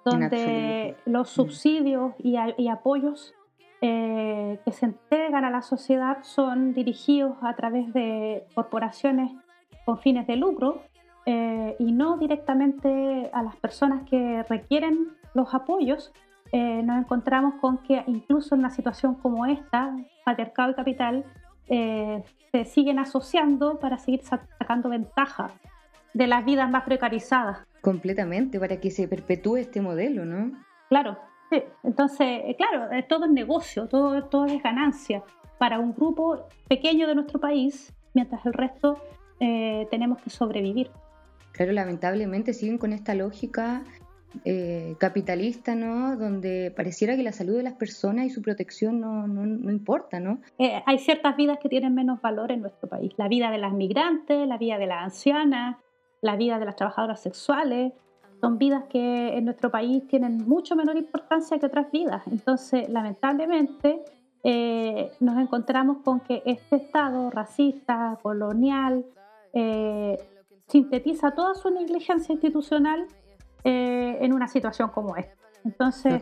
donde 0.05 0.97
los 1.05 1.31
mm. 1.31 1.35
subsidios 1.35 2.15
y, 2.19 2.37
apoyos 2.69 3.35
eh, 3.83 4.59
que 4.65 4.73
se 4.73 4.87
entregan 4.87 5.45
a 5.45 5.51
la 5.51 5.63
sociedad 5.63 6.19
son 6.23 6.73
dirigidos 6.73 7.37
a 7.43 7.55
través 7.55 7.93
de 7.93 8.45
corporaciones 8.55 9.31
con 9.85 9.99
fines 9.99 10.27
de 10.27 10.37
lucro 10.37 10.81
eh, 11.27 11.77
y 11.79 11.93
no 11.93 12.17
directamente 12.17 13.31
a 13.33 13.43
las 13.43 13.57
personas 13.57 14.09
que 14.09 14.43
requieren 14.45 15.09
los 15.35 15.55
apoyos, 15.55 16.13
eh, 16.53 16.83
nos 16.83 16.99
encontramos 16.99 17.55
con 17.61 17.79
que 17.79 18.05
incluso 18.07 18.55
en 18.55 18.61
una 18.61 18.71
situación 18.71 19.15
como 19.15 19.47
esta, 19.47 19.97
patriarcado 20.25 20.71
y 20.71 20.75
capital, 20.75 21.25
eh, 21.69 22.23
se 22.51 22.65
siguen 22.65 22.99
asociando 22.99 23.79
para 23.79 23.99
seguir 23.99 24.23
sacando 24.23 24.91
ventaja 24.91 25.51
de 26.13 26.27
las 26.27 26.45
vidas 26.45 26.71
más 26.71 26.85
precarizadas. 26.85 27.67
Completamente, 27.81 28.61
para 28.61 28.79
que 28.79 28.91
se 28.91 29.09
perpetúe 29.09 29.57
este 29.57 29.81
modelo, 29.81 30.25
¿no? 30.25 30.53
Claro, 30.89 31.19
sí. 31.51 31.63
Entonces, 31.83 32.43
eh, 32.45 32.57
claro, 32.57 32.89
todo 33.09 33.25
es 33.25 33.31
negocio, 33.31 33.89
todo, 33.89 34.25
todo 34.25 34.45
es 34.47 34.63
ganancia 34.63 35.23
para 35.59 35.79
un 35.79 35.95
grupo 35.95 36.49
pequeño 36.69 37.07
de 37.07 37.15
nuestro 37.15 37.41
país, 37.41 37.95
mientras 38.15 38.45
el 38.45 38.53
resto 38.53 38.99
eh, 39.41 39.87
tenemos 39.91 40.21
que 40.21 40.29
sobrevivir. 40.29 40.91
Claro, 41.53 41.73
lamentablemente 41.73 42.53
siguen 42.53 42.79
con 42.79 42.93
esta 42.93 43.15
lógica 43.15 43.83
eh, 44.45 44.97
capitalista, 44.99 45.75
¿no? 45.75 46.17
Donde 46.17 46.73
pareciera 46.75 47.17
que 47.17 47.23
la 47.23 47.33
salud 47.33 47.57
de 47.57 47.63
las 47.63 47.75
personas 47.75 48.27
y 48.27 48.31
su 48.31 48.43
protección 48.43 49.01
no, 49.01 49.27
no, 49.27 49.71
importa, 49.71 50.21
¿no? 50.21 50.41
Eh, 50.59 50.83
hay 50.87 50.99
ciertas 50.99 51.37
vidas 51.37 51.59
que 51.59 51.69
tienen 51.69 51.95
menos 51.95 52.21
valor 52.21 52.51
en 52.51 52.63
nuestro 52.63 52.89
país. 52.89 53.13
La 53.17 53.29
vida 53.29 53.51
de 53.51 53.59
las 53.59 53.73
migrantes, 53.73 54.47
la 54.49 54.59
vida 54.59 54.79
de 54.79 54.87
las 54.87 55.05
ancianas, 55.05 55.77
la 56.21 56.37
vida 56.37 56.59
de 56.59 56.65
las 56.65 56.77
trabajadoras 56.77 57.21
sexuales. 57.21 57.93
Son 58.41 58.59
vidas 58.59 58.85
que 58.91 59.37
en 59.37 59.45
nuestro 59.45 59.71
país 59.71 60.07
tienen 60.09 60.39
mucho 60.49 60.75
menor 60.75 60.97
importancia 60.97 61.59
que 61.59 61.67
otras 61.67 61.93
vidas. 61.93 62.23
Entonces, 62.27 62.89
lamentablemente, 62.89 64.01
eh, 64.43 65.13
nos 65.21 65.39
encontramos 65.39 65.99
con 65.99 66.21
que 66.21 66.43
este 66.47 66.77
Estado 66.77 67.31
racista, 67.31 68.19
colonial, 68.23 69.05
sintetiza 70.69 71.33
toda 71.33 71.55
su 71.55 71.71
negligencia 71.71 72.33
institucional 72.33 73.07
eh, 73.65 74.19
en 74.21 74.33
una 74.33 74.49
situación 74.49 74.89
como 74.89 75.17
esta. 75.17 75.35
Entonces, 75.65 76.21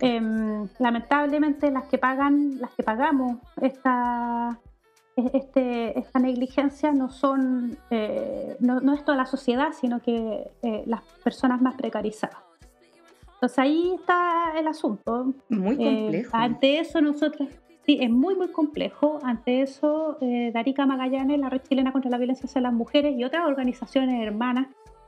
em, 0.00 0.68
lamentablemente 0.78 1.70
las 1.70 1.86
que 1.86 1.96
pagan, 1.96 2.60
las 2.60 2.70
que 2.74 2.82
pagamos 2.82 3.38
esta, 3.62 4.58
este, 5.16 5.98
esta 5.98 6.18
negligencia 6.18 6.92
no 6.92 7.08
son, 7.08 7.78
eh, 7.88 8.56
no, 8.60 8.92
es 8.92 9.02
toda 9.06 9.16
la 9.16 9.24
sociedad, 9.24 9.68
sino 9.72 10.00
que 10.00 10.50
eh, 10.62 10.82
las 10.84 11.00
personas 11.24 11.62
más 11.62 11.76
precarizadas. 11.76 12.36
Entonces 13.34 13.58
ahí 13.58 13.94
está 13.98 14.52
el 14.58 14.68
asunto. 14.68 15.32
Muy 15.48 15.76
complejo. 15.76 16.36
ante 16.36 16.78
eso 16.78 17.00
nosotros, 17.00 17.48
sí, 17.86 17.96
es 18.02 18.10
muy, 18.10 18.34
muy 18.34 18.48
complejo. 18.48 19.18
Ante 19.22 19.62
eso, 19.62 20.18
Darica 20.52 20.84
Magallanes, 20.84 21.40
la 21.40 21.48
Red 21.48 21.62
Chilena 21.62 21.92
contra 21.92 22.10
la 22.10 22.18
Violencia 22.18 22.44
hacia 22.44 22.60
las 22.60 22.74
Mujeres 22.74 23.16
y 23.16 23.24
otras 23.24 23.46
organizaciones 23.46 24.22
hermanas 24.22 24.66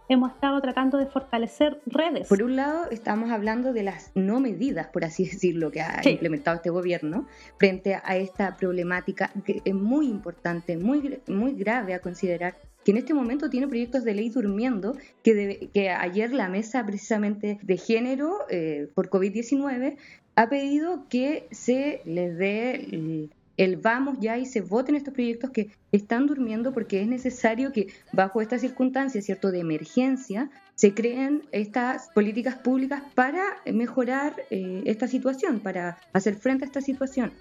hemos 0.08 0.32
estado 0.32 0.60
tratando 0.60 0.98
de 0.98 1.06
fortalecer 1.06 1.80
redes. 1.86 2.28
Por 2.28 2.42
un 2.42 2.56
lado, 2.56 2.90
estamos 2.90 3.30
hablando 3.30 3.72
de 3.72 3.82
las 3.82 4.10
no 4.14 4.40
medidas, 4.40 4.88
por 4.88 5.04
así 5.04 5.24
decirlo, 5.30 5.70
que 5.70 5.80
ha 5.80 6.00
implementado 6.04 6.56
este 6.56 6.70
gobierno 6.70 7.26
frente 7.58 7.94
a 7.94 8.16
esta 8.16 8.56
problemática 8.56 9.30
que 9.44 9.62
es 9.64 9.74
muy 9.74 10.08
importante, 10.08 10.76
muy, 10.76 11.20
muy 11.28 11.54
grave 11.54 11.94
a 11.94 12.00
considerar 12.00 12.56
que 12.84 12.90
en 12.90 12.98
este 12.98 13.14
momento 13.14 13.48
tiene 13.48 13.66
proyectos 13.66 14.04
de 14.04 14.14
ley 14.14 14.28
durmiendo, 14.28 14.94
que, 15.22 15.70
que 15.72 15.88
ayer 15.88 16.32
la 16.34 16.48
mesa 16.48 16.84
precisamente 16.84 17.58
de 17.62 17.76
género 17.78 18.40
eh, 18.50 18.90
por 18.94 19.08
COVID-19 19.08 19.96
ha 20.36 20.48
pedido 20.48 21.06
que 21.08 21.46
se 21.50 22.02
les 22.04 22.36
dé 22.36 23.30
el 23.56 23.76
vamos 23.76 24.18
ya 24.20 24.38
y 24.38 24.46
se 24.46 24.60
voten 24.60 24.94
estos 24.94 25.14
proyectos 25.14 25.50
que 25.50 25.70
están 25.92 26.26
durmiendo 26.26 26.72
porque 26.72 27.00
es 27.00 27.08
necesario 27.08 27.72
que 27.72 27.88
bajo 28.12 28.40
estas 28.40 28.60
circunstancias, 28.60 29.24
¿cierto?, 29.24 29.50
de 29.50 29.60
emergencia, 29.60 30.50
se 30.74 30.94
creen 30.94 31.42
estas 31.52 32.08
políticas 32.14 32.56
públicas 32.56 33.02
para 33.14 33.42
mejorar 33.66 34.34
eh, 34.50 34.82
esta 34.86 35.06
situación, 35.06 35.60
para 35.60 35.98
hacer 36.12 36.34
frente 36.34 36.64
a 36.64 36.66
esta 36.66 36.80
situación. 36.80 37.32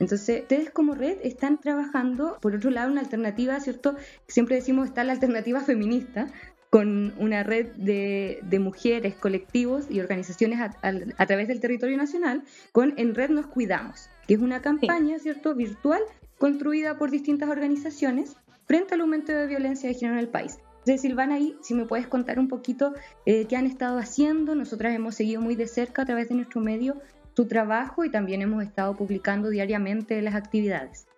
Entonces, 0.00 0.42
ustedes 0.42 0.70
como 0.70 0.94
red 0.94 1.18
están 1.22 1.58
trabajando, 1.58 2.38
por 2.40 2.54
otro 2.54 2.70
lado, 2.70 2.90
una 2.90 3.02
alternativa, 3.02 3.60
¿cierto? 3.60 3.96
Siempre 4.28 4.56
decimos 4.56 4.88
está 4.88 5.04
la 5.04 5.12
alternativa 5.12 5.60
feminista, 5.60 6.26
con 6.70 7.12
una 7.18 7.42
red 7.42 7.66
de, 7.72 8.58
mujeres, 8.60 9.16
colectivos 9.16 9.86
y 9.90 9.98
organizaciones 10.00 10.60
a, 10.60 11.26
través 11.26 11.48
del 11.48 11.60
territorio 11.60 11.96
nacional, 11.96 12.44
con 12.70 12.94
En 12.96 13.14
Red 13.14 13.30
Nos 13.30 13.46
Cuidamos, 13.46 14.08
que 14.30 14.34
es 14.34 14.40
una 14.40 14.62
campaña, 14.62 15.18
¿cierto?, 15.18 15.56
virtual 15.56 16.00
construida 16.38 16.96
por 16.96 17.10
distintas 17.10 17.50
organizaciones 17.50 18.36
frente 18.64 18.94
al 18.94 19.00
aumento 19.00 19.32
de 19.32 19.48
violencia 19.48 19.88
de 19.88 19.96
género 19.96 20.18
en 20.18 20.20
el 20.20 20.28
país. 20.28 20.60
Entonces, 20.78 21.00
Silvana, 21.00 21.34
ahí, 21.34 21.56
si 21.62 21.74
me 21.74 21.84
puedes 21.84 22.06
contar 22.06 22.38
un 22.38 22.46
poquito 22.46 22.94
eh, 23.26 23.46
qué 23.48 23.56
han 23.56 23.66
estado 23.66 23.98
haciendo. 23.98 24.54
Nosotras 24.54 24.94
hemos 24.94 25.16
seguido 25.16 25.42
muy 25.42 25.56
de 25.56 25.66
cerca 25.66 26.02
a 26.02 26.04
través 26.04 26.28
de 26.28 26.36
nuestro 26.36 26.60
medio 26.60 26.94
su 27.34 27.48
trabajo 27.48 28.04
y 28.04 28.10
también 28.12 28.40
hemos 28.40 28.62
estado 28.62 28.94
publicando 28.96 29.48
diariamente 29.48 30.22
las 30.22 30.36
actividades. 30.36 31.08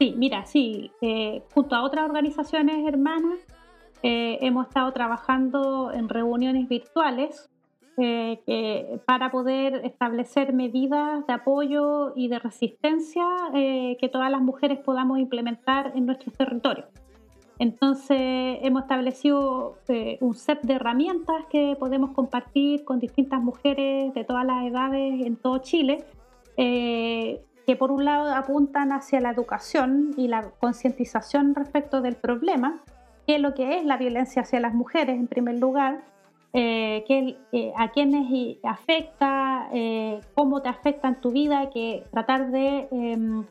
Sí, 0.00 0.16
mira, 0.18 0.44
sí, 0.44 0.90
eh, 1.00 1.44
junto 1.54 1.76
a 1.76 1.84
otras 1.84 2.06
organizaciones 2.06 2.84
hermanas 2.88 3.38
eh, 4.02 4.38
hemos 4.40 4.66
estado 4.66 4.90
trabajando 4.92 5.92
en 5.92 6.08
reuniones 6.08 6.68
virtuales 6.68 7.48
eh, 8.00 9.00
para 9.06 9.30
poder 9.30 9.84
establecer 9.84 10.52
medidas 10.52 11.26
de 11.26 11.32
apoyo 11.32 12.12
y 12.14 12.28
de 12.28 12.38
resistencia 12.38 13.26
eh, 13.54 13.96
que 14.00 14.08
todas 14.08 14.30
las 14.30 14.40
mujeres 14.40 14.78
podamos 14.78 15.18
implementar 15.18 15.92
en 15.96 16.06
nuestros 16.06 16.34
territorios. 16.36 16.86
Entonces 17.58 18.60
hemos 18.62 18.82
establecido 18.82 19.78
un 20.20 20.34
set 20.34 20.60
de 20.62 20.74
herramientas 20.74 21.46
que 21.50 21.76
podemos 21.76 22.12
compartir 22.12 22.84
con 22.84 23.00
distintas 23.00 23.40
mujeres 23.42 24.14
de 24.14 24.22
todas 24.22 24.46
las 24.46 24.64
edades 24.64 25.26
en 25.26 25.34
todo 25.34 25.58
Chile, 25.58 26.04
que 26.56 27.76
por 27.76 27.90
un 27.90 28.04
lado 28.04 28.32
apuntan 28.32 28.92
hacia 28.92 29.20
la 29.20 29.30
educación 29.30 30.14
y 30.16 30.28
la 30.28 30.52
concientización 30.60 31.56
respecto 31.56 32.00
del 32.00 32.14
problema, 32.14 32.80
qué 33.26 33.34
es 33.34 33.40
lo 33.40 33.54
que 33.54 33.76
es 33.76 33.84
la 33.84 33.96
violencia 33.96 34.42
hacia 34.42 34.60
las 34.60 34.72
mujeres 34.72 35.16
en 35.16 35.26
primer 35.26 35.58
lugar, 35.58 36.04
eh, 36.52 37.04
eh, 37.52 37.72
a 37.76 37.88
quiénes 37.88 38.56
afecta, 38.62 39.68
eh, 39.72 40.20
cómo 40.34 40.62
te 40.62 40.68
afecta 40.68 41.08
en 41.08 41.20
tu 41.20 41.30
vida, 41.30 41.68
que 41.70 42.04
tratar 42.10 42.50
de 42.50 42.88
em, 42.90 43.44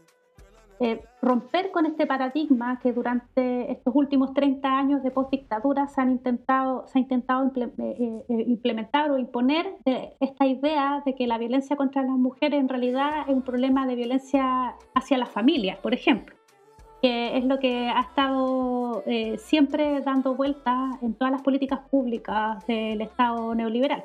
romper 1.24 1.72
con 1.72 1.88
este 1.88 2.06
paradigma 2.06 2.80
que 2.80 2.94
durante 2.94 3.72
estos 3.72 3.96
últimos 3.96 4.34
30 4.36 4.68
años 4.68 5.01
de 5.01 5.10
postdictadura 5.10 5.88
se 5.88 6.01
han 6.01 6.12
intentado, 6.12 6.86
se 6.88 7.00
ha 7.00 7.01
intentado 7.01 7.51
implementar 8.30 9.10
o 9.10 9.18
imponer 9.18 9.77
esta 10.20 10.46
idea 10.46 11.01
de 11.04 11.16
que 11.16 11.25
la 11.25 11.39
violencia 11.39 11.75
contra 11.75 12.04
las 12.04 12.18
mujeres 12.18 12.60
en 12.60 12.70
realidad 12.70 13.22
es 13.27 13.34
un 13.34 13.42
problema 13.42 13.88
de 13.88 13.96
violencia 13.96 14.75
hacia 14.94 15.18
las 15.18 15.30
familias, 15.30 15.80
por 15.80 15.96
ejemplo 15.96 16.37
que 17.01 17.38
es 17.38 17.46
lo 17.46 17.60
que 17.60 17.89
ha 17.89 18.01
estado 18.01 19.04
eh, 19.06 19.38
siempre 19.38 20.01
dando 20.01 20.36
vueltas 20.36 21.01
en 21.01 21.13
todas 21.13 21.32
las 21.32 21.42
políticas 21.42 21.80
públicas 21.89 22.66
del 22.68 23.01
Estado 23.01 23.54
neoliberal. 23.56 24.04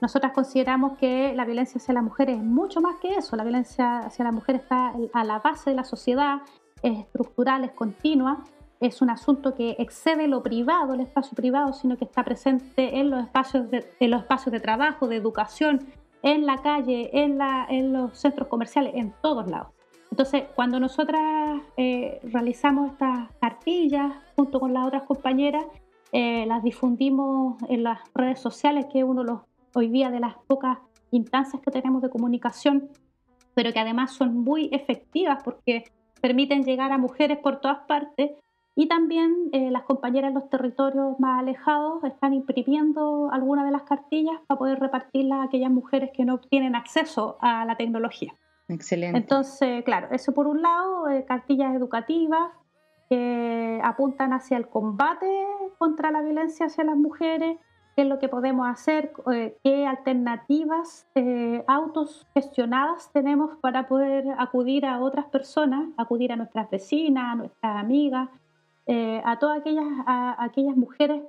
Nosotras 0.00 0.32
consideramos 0.32 0.98
que 0.98 1.34
la 1.34 1.44
violencia 1.44 1.78
hacia 1.78 1.94
las 1.94 2.02
mujeres 2.02 2.36
es 2.36 2.44
mucho 2.44 2.80
más 2.80 2.96
que 2.96 3.14
eso. 3.14 3.36
La 3.36 3.44
violencia 3.44 4.00
hacia 4.00 4.24
la 4.24 4.32
mujer 4.32 4.56
está 4.56 4.92
a 5.12 5.24
la 5.24 5.38
base 5.38 5.70
de 5.70 5.76
la 5.76 5.84
sociedad, 5.84 6.42
es 6.82 6.98
estructural, 6.98 7.64
es 7.64 7.72
continua 7.72 8.44
es 8.80 9.00
un 9.00 9.10
asunto 9.10 9.54
que 9.54 9.76
excede 9.78 10.28
lo 10.28 10.42
privado, 10.42 10.94
el 10.94 11.00
espacio 11.00 11.34
privado, 11.34 11.72
sino 11.72 11.96
que 11.96 12.04
está 12.04 12.24
presente 12.24 12.98
en 12.98 13.10
los 13.10 13.24
espacios 13.24 13.70
de, 13.70 13.90
en 14.00 14.10
los 14.10 14.22
espacios 14.22 14.52
de 14.52 14.60
trabajo, 14.60 15.08
de 15.08 15.16
educación, 15.16 15.86
en 16.22 16.44
la 16.44 16.58
calle, 16.58 17.10
en, 17.12 17.38
la, 17.38 17.66
en 17.68 17.92
los 17.92 18.18
centros 18.18 18.48
comerciales, 18.48 18.94
en 18.94 19.14
todos 19.22 19.48
lados. 19.48 19.68
Entonces, 20.16 20.44
cuando 20.54 20.80
nosotras 20.80 21.60
eh, 21.76 22.20
realizamos 22.22 22.92
estas 22.92 23.28
cartillas 23.38 24.14
junto 24.34 24.58
con 24.60 24.72
las 24.72 24.86
otras 24.86 25.02
compañeras, 25.02 25.66
eh, 26.10 26.46
las 26.46 26.62
difundimos 26.62 27.62
en 27.68 27.82
las 27.82 27.98
redes 28.14 28.40
sociales, 28.40 28.86
que 28.90 29.00
es 29.00 29.04
uno 29.04 29.20
de 29.20 29.32
los, 29.32 29.40
hoy 29.74 29.88
día 29.88 30.10
de 30.10 30.20
las 30.20 30.36
pocas 30.46 30.78
instancias 31.10 31.60
que 31.60 31.70
tenemos 31.70 32.00
de 32.00 32.08
comunicación, 32.08 32.88
pero 33.52 33.74
que 33.74 33.78
además 33.78 34.10
son 34.12 34.38
muy 34.38 34.70
efectivas 34.72 35.42
porque 35.44 35.84
permiten 36.22 36.64
llegar 36.64 36.92
a 36.92 36.96
mujeres 36.96 37.36
por 37.36 37.60
todas 37.60 37.80
partes 37.86 38.30
y 38.74 38.88
también 38.88 39.50
eh, 39.52 39.70
las 39.70 39.82
compañeras 39.82 40.28
en 40.28 40.36
los 40.36 40.48
territorios 40.48 41.20
más 41.20 41.40
alejados 41.40 42.02
están 42.04 42.32
imprimiendo 42.32 43.28
algunas 43.30 43.66
de 43.66 43.72
las 43.72 43.82
cartillas 43.82 44.40
para 44.46 44.58
poder 44.58 44.80
repartirlas 44.80 45.40
a 45.40 45.42
aquellas 45.42 45.70
mujeres 45.70 46.08
que 46.14 46.24
no 46.24 46.38
tienen 46.38 46.74
acceso 46.74 47.36
a 47.42 47.66
la 47.66 47.76
tecnología. 47.76 48.32
Excelente. 48.68 49.18
Entonces, 49.18 49.84
claro, 49.84 50.08
eso 50.10 50.32
por 50.32 50.46
un 50.46 50.62
lado, 50.62 51.08
eh, 51.08 51.24
cartillas 51.26 51.74
educativas 51.74 52.50
que 53.08 53.80
apuntan 53.82 54.32
hacia 54.32 54.56
el 54.56 54.68
combate 54.68 55.26
contra 55.78 56.10
la 56.10 56.22
violencia 56.22 56.66
hacia 56.66 56.84
las 56.84 56.96
mujeres, 56.96 57.58
qué 57.96 58.02
es 58.02 58.08
lo 58.08 58.18
que 58.18 58.28
podemos 58.28 58.68
hacer, 58.68 59.10
eh, 59.32 59.56
qué 59.64 59.86
alternativas 59.86 61.08
eh, 61.14 61.64
autogestionadas 61.66 63.10
tenemos 63.12 63.56
para 63.62 63.88
poder 63.88 64.26
acudir 64.38 64.84
a 64.84 65.00
otras 65.00 65.24
personas, 65.26 65.88
acudir 65.96 66.30
a 66.30 66.36
nuestras 66.36 66.68
vecinas, 66.70 67.32
a 67.32 67.34
nuestras 67.36 67.76
amigas, 67.76 68.28
eh, 68.86 69.22
a 69.24 69.38
todas 69.38 69.60
aquellas, 69.60 69.86
aquellas 70.06 70.76
mujeres 70.76 71.22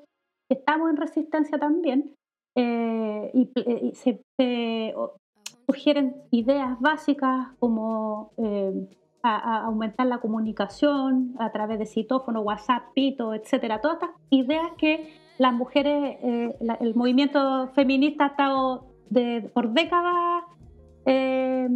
que 0.50 0.56
estamos 0.56 0.90
en 0.90 0.98
resistencia 0.98 1.58
también. 1.58 2.14
y, 2.56 3.94
se, 3.94 4.20
sugieren 5.68 6.16
ideas 6.32 6.80
básicas 6.80 7.50
como 7.60 8.32
a, 9.22 9.66
aumentar 9.66 10.08
la 10.08 10.20
comunicación 10.20 11.36
a 11.40 11.52
través 11.52 11.80
de 11.80 11.86
citófono, 11.86 12.42
WhatsApp, 12.42 12.94
Pito, 12.94 13.34
etcétera. 13.34 13.82
Todas 13.82 13.98
estas 14.02 14.16
ideas 14.30 14.68
que 14.78 15.14
las 15.38 15.54
mujeres, 15.54 16.18
eh, 16.24 16.56
el 16.80 16.96
movimiento 16.96 17.70
feminista 17.74 18.26
ha 18.26 18.28
estado 18.28 18.88
de, 19.10 19.50
por 19.54 19.72
décadas, 19.74 20.44
eh, 21.06 21.68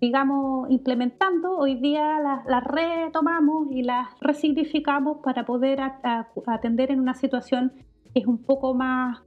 digamos, 0.00 0.70
implementando. 0.70 1.56
Hoy 1.56 1.76
día 1.76 2.18
las, 2.46 2.64
retomamos 2.64 3.68
y 3.70 3.82
las 3.82 4.08
resignificamos 4.20 5.18
para 5.22 5.44
poder 5.44 5.80
atender 6.46 6.90
en 6.90 7.00
una 7.00 7.14
situación 7.14 7.72
que 8.12 8.20
es 8.20 8.26
un 8.26 8.38
poco 8.38 8.74
más 8.74 9.22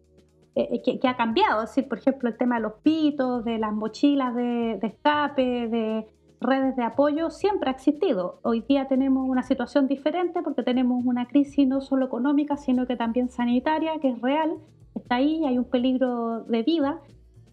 eh, 0.59 0.99
que, 0.99 1.07
ha 1.07 1.15
cambiado, 1.15 1.63
es 1.63 1.69
decir, 1.69 1.87
por 1.87 1.99
ejemplo, 1.99 2.29
el 2.29 2.37
tema 2.37 2.55
de 2.55 2.61
los 2.61 2.73
pitos, 2.83 3.45
de 3.45 3.57
las 3.57 3.73
mochilas 3.73 4.33
de, 4.35 4.77
de 4.81 4.87
escape, 4.87 5.67
de, 5.67 6.07
redes 6.39 6.75
de 6.75 6.83
apoyo 6.83 7.29
siempre 7.29 7.69
ha 7.69 7.73
existido. 7.73 8.39
Hoy 8.43 8.61
día 8.61 8.87
tenemos 8.87 9.27
una 9.27 9.43
situación 9.43 9.87
diferente 9.87 10.41
porque 10.43 10.63
tenemos 10.63 11.03
una 11.05 11.27
crisis 11.27 11.67
no 11.67 11.81
solo 11.81 12.05
económica, 12.05 12.57
sino 12.57 12.85
que 12.85 12.95
también 12.95 13.29
sanitaria, 13.29 13.99
que 13.99 14.09
es 14.09 14.21
real, 14.21 14.55
está 14.95 15.15
ahí, 15.15 15.45
hay 15.45 15.57
un 15.57 15.65
peligro 15.65 16.43
de 16.43 16.63
vida 16.63 16.99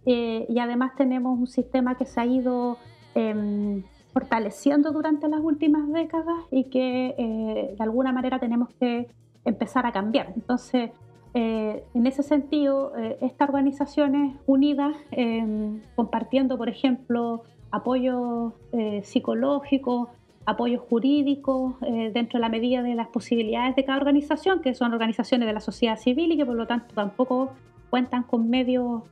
eh, 0.07 0.47
y 0.49 0.59
además 0.59 0.93
tenemos 0.97 1.39
un 1.39 1.47
sistema 1.47 1.97
que 1.97 2.05
se 2.05 2.21
ha 2.21 2.27
ido 2.27 2.77
em, 3.15 3.83
fortaleciendo 4.13 4.93
durante 4.93 5.29
las 5.29 5.41
últimas 5.41 5.91
décadas 5.91 6.37
y 6.51 6.65
que 6.65 7.15
eh, 7.17 7.75
de 7.77 7.83
alguna 7.83 8.13
manera 8.13 8.39
tenemos 8.39 8.69
que 8.81 9.09
empezar 9.45 9.87
a 9.87 9.93
cambiar. 9.93 10.33
Entonces, 10.37 10.91
eh, 11.35 11.85
en 11.95 12.07
ese 12.07 12.23
sentido, 12.23 12.93
estas 13.21 13.49
organizaciones 13.49 14.37
unidas, 14.47 14.95
em, 15.11 15.83
compartiendo, 15.97 16.57
por 16.57 16.69
ejemplo, 16.69 17.43
apoyo 17.75 18.53
eh, 18.73 19.03
psicológico, 19.03 20.11
apoyo 20.47 20.79
jurídico, 20.79 21.77
eh, 21.83 22.13
dentro 22.15 22.39
de 22.39 22.43
la 22.43 22.49
medida 22.49 22.83
de 22.83 22.95
las 22.95 23.09
posibilidades 23.09 23.75
de 23.75 23.85
cada 23.85 23.99
organización, 23.99 24.61
que 24.61 24.75
son 24.75 24.93
organizaciones 24.93 25.47
de 25.47 25.53
la 25.53 25.61
sociedad 25.61 25.99
civil 25.99 26.33
y 26.33 26.37
que 26.37 26.47
por 26.47 26.55
lo 26.55 26.67
tanto 26.67 26.95
tampoco 26.95 27.51
cuentan 27.91 28.23
con 28.23 28.49
medios 28.49 29.03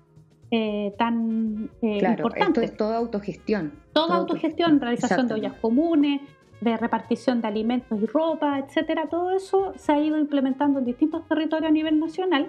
eh, 0.52 0.94
tan 0.96 1.70
claro, 1.80 2.12
importantes. 2.12 2.62
Esto 2.64 2.72
es 2.72 2.76
toda 2.76 2.98
autogestión. 2.98 3.72
Toda 3.92 4.16
autogestión, 4.16 4.80
realización 4.80 5.26
de 5.26 5.34
ollas 5.34 5.54
comunes, 5.54 6.20
de 6.62 6.76
repartición 6.76 7.40
de 7.40 7.48
alimentos 7.48 8.00
y 8.00 8.06
ropa, 8.06 8.58
etcétera. 8.58 9.06
Todo 9.08 9.30
eso 9.30 9.72
se 9.76 9.92
ha 9.92 10.00
ido 10.00 10.18
implementando 10.18 10.78
en 10.78 10.84
distintos 10.84 11.26
territorios 11.28 11.68
a 11.68 11.72
nivel 11.72 11.98
nacional. 12.00 12.48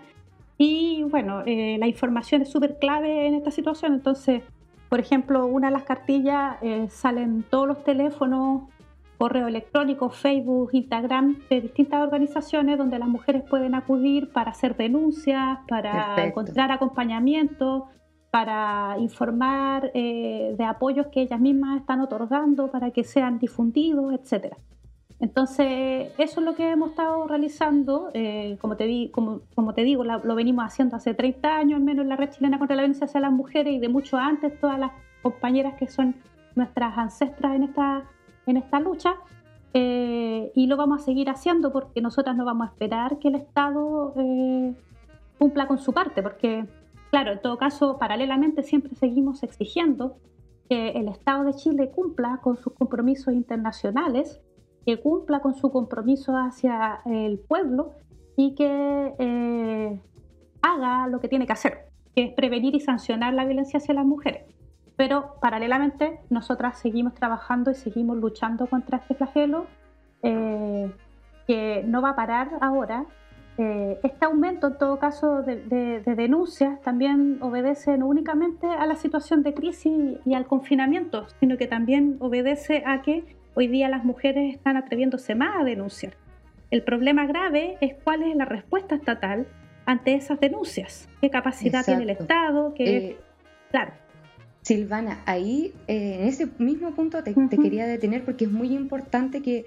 Y 0.58 1.04
bueno, 1.04 1.44
la 1.46 1.88
información 1.88 2.44
es 2.44 2.52
súper 2.52 2.78
clave 2.80 3.28
en 3.28 3.36
esta 3.36 3.52
situación, 3.52 3.94
entonces 3.94 4.44
por 4.94 5.00
ejemplo, 5.00 5.48
una 5.48 5.70
de 5.70 5.74
las 5.74 5.86
cartillas 5.86 6.58
eh, 6.62 6.88
salen 6.88 7.44
todos 7.50 7.68
los 7.68 7.84
teléfonos, 7.84 8.70
correo 9.18 9.48
electrónico, 9.48 10.12
Facebook, 10.12 10.70
Instagram 10.72 11.40
de 11.50 11.62
distintas 11.62 12.04
organizaciones 12.04 12.78
donde 12.78 13.00
las 13.00 13.08
mujeres 13.08 13.42
pueden 13.50 13.74
acudir 13.74 14.32
para 14.32 14.52
hacer 14.52 14.78
denuncias, 14.78 15.58
para 15.68 16.24
encontrar 16.24 16.72
acompañamiento, 16.72 17.88
para 18.34 18.96
informar 18.98 19.92
eh, 19.94 20.56
de 20.58 20.64
apoyos 20.64 21.06
que 21.12 21.22
ellas 21.22 21.40
mismas 21.40 21.80
están 21.80 22.02
otorgando 22.02 22.72
para 22.72 22.90
que 22.90 23.04
sean 23.04 23.38
difundidos, 23.38 24.12
etcétera. 24.12 24.58
Entonces, 25.20 26.12
eso 26.18 26.40
es 26.40 26.44
lo 26.44 26.56
que 26.56 26.72
hemos 26.72 26.90
estado 26.90 27.28
realizando. 27.28 28.10
Eh, 28.16 28.58
como, 28.60 28.76
te 28.76 28.86
di, 28.86 29.12
como, 29.12 29.74
te 29.76 29.84
digo, 29.84 30.04
lo 30.04 30.34
venimos 30.34 30.66
haciendo 30.66 30.96
hace 30.96 31.14
30 31.14 31.58
años, 31.58 31.78
al 31.78 31.84
menos 31.84 32.06
en 32.06 32.10
la 32.10 32.16
Red 32.16 32.32
Chilena 32.32 32.58
contra 32.58 32.76
la 32.76 32.82
Violencia 32.82 33.06
hacia 33.06 33.22
las 33.22 33.32
Mujeres 33.32 33.72
y 33.72 33.78
de 33.78 33.88
mucho 33.88 34.18
antes, 34.18 34.60
todas 34.60 34.80
las 34.80 34.94
compañeras 35.22 35.76
que 35.76 35.86
son 35.86 36.16
nuestras 36.56 36.98
ancestras 36.98 37.56
en 37.56 37.66
esta, 37.66 38.06
en 38.48 38.58
esta 38.58 38.80
lucha. 38.80 39.14
Eh, 39.76 40.52
y 40.56 40.66
lo 40.66 40.76
vamos 40.76 41.04
a 41.04 41.06
seguir 41.06 41.30
haciendo 41.30 41.72
porque 41.72 42.02
nosotras 42.02 42.36
no 42.36 42.46
vamos 42.46 42.68
a 42.68 42.72
esperar 42.72 43.20
que 43.20 43.28
el 43.28 43.36
Estado 43.36 44.16
cumpla 45.38 45.68
con 45.68 45.78
su 45.78 45.94
parte, 45.94 46.24
porque, 46.24 46.66
claro, 47.14 47.34
en 47.34 47.42
todo 47.44 47.60
caso, 47.60 48.00
paralelamente 48.00 48.64
siempre 48.64 48.96
seguimos 48.96 49.44
exigiendo 49.44 50.18
que 50.68 50.90
el 50.94 51.08
Estado 51.08 51.44
de 51.44 51.54
Chile 51.54 51.92
cumpla 51.92 52.40
con 52.42 52.58
sus 52.58 52.74
compromisos 52.74 53.32
internacionales 53.36 54.42
que 54.84 55.00
cumpla 55.00 55.40
con 55.40 55.54
su 55.54 55.72
compromiso 55.72 56.36
hacia 56.36 57.02
el 57.06 57.38
pueblo 57.38 57.92
y 58.36 58.56
que 58.56 59.14
eh, 59.20 60.02
haga 60.64 61.08
lo 61.08 61.20
que 61.20 61.28
tiene 61.28 61.46
que 61.46 61.54
hacer, 61.54 61.86
que 62.16 62.24
es 62.24 62.34
prevenir 62.34 62.74
y 62.74 62.80
sancionar 62.80 63.36
la 63.36 63.46
violencia 63.46 63.78
hacia 63.78 63.94
las 63.94 64.08
mujeres. 64.08 64.46
Pero 64.98 65.36
paralelamente 65.40 66.20
nosotras 66.32 66.80
seguimos 66.80 67.14
trabajando 67.14 67.70
y 67.70 67.76
seguimos 67.76 68.18
luchando 68.18 68.66
contra 68.66 68.98
este 68.98 69.14
flagelo 69.14 69.68
eh, 70.24 70.92
que 71.46 71.84
no 71.86 72.02
va 72.02 72.10
a 72.10 72.16
parar 72.16 72.58
ahora. 72.60 73.06
Eh, 73.58 74.00
este 74.04 74.26
aumento, 74.26 74.68
en 74.68 74.78
todo 74.78 74.98
caso, 74.98 75.44
de, 75.44 75.58
de, 76.00 76.16
denuncias 76.16 76.82
también 76.82 77.38
obedece 77.42 77.98
no 77.98 78.08
únicamente 78.08 78.68
a 78.68 78.86
la 78.86 78.96
situación 78.96 79.44
de 79.44 79.54
crisis 79.54 80.18
y 80.26 80.34
al 80.34 80.48
confinamiento, 80.48 81.28
sino 81.40 81.58
que 81.58 81.68
también 81.68 82.18
obedece 82.20 82.84
a 82.86 83.02
que 83.02 83.24
Hoy 83.56 83.68
día 83.68 83.88
las 83.88 84.04
mujeres 84.04 84.56
están 84.56 84.78
atreviéndose 84.78 85.36
más 85.36 85.62
a 85.62 85.64
denunciar. 85.64 86.14
El 86.72 86.82
problema 86.82 87.28
grave 87.28 87.78
es 87.82 87.94
cuál 88.04 88.24
es 88.24 88.36
la 88.36 88.46
respuesta 88.46 88.96
estatal 88.96 89.48
ante 89.86 90.16
esas 90.16 90.40
denuncias. 90.40 91.08
¿Qué 91.22 91.30
capacidad 91.30 91.86
tiene 91.86 92.04
el 92.04 92.10
Estado? 92.10 92.74
¿Qué... 92.74 92.98
Eh, 92.98 93.18
claro. 93.70 93.92
Silvana, 94.64 95.22
ahí 95.26 95.74
eh, 95.88 96.20
en 96.22 96.28
ese 96.28 96.48
mismo 96.58 96.96
punto 96.96 97.22
te, 97.22 97.36
quería 97.62 97.86
detener 97.86 98.24
porque 98.24 98.46
es 98.46 98.52
muy 98.52 98.74
importante 98.74 99.42
que, 99.42 99.66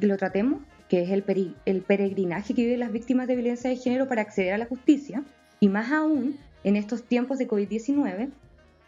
lo 0.00 0.16
tratemos, 0.16 0.60
que 0.90 1.02
es 1.02 1.10
el, 1.10 1.54
el 1.64 1.80
peregrinaje 1.80 2.52
que 2.52 2.62
viven 2.62 2.80
las 2.80 2.92
víctimas 2.92 3.28
de 3.28 3.36
violencia 3.36 3.70
de 3.70 3.76
género 3.76 4.08
para 4.08 4.20
acceder 4.20 4.52
a 4.52 4.58
la 4.58 4.66
justicia, 4.66 5.22
y 5.60 5.68
más 5.68 5.90
aún 5.92 6.36
en 6.64 6.76
estos 6.76 7.04
tiempos 7.04 7.38
de 7.38 7.48
COVID-19, 7.48 8.30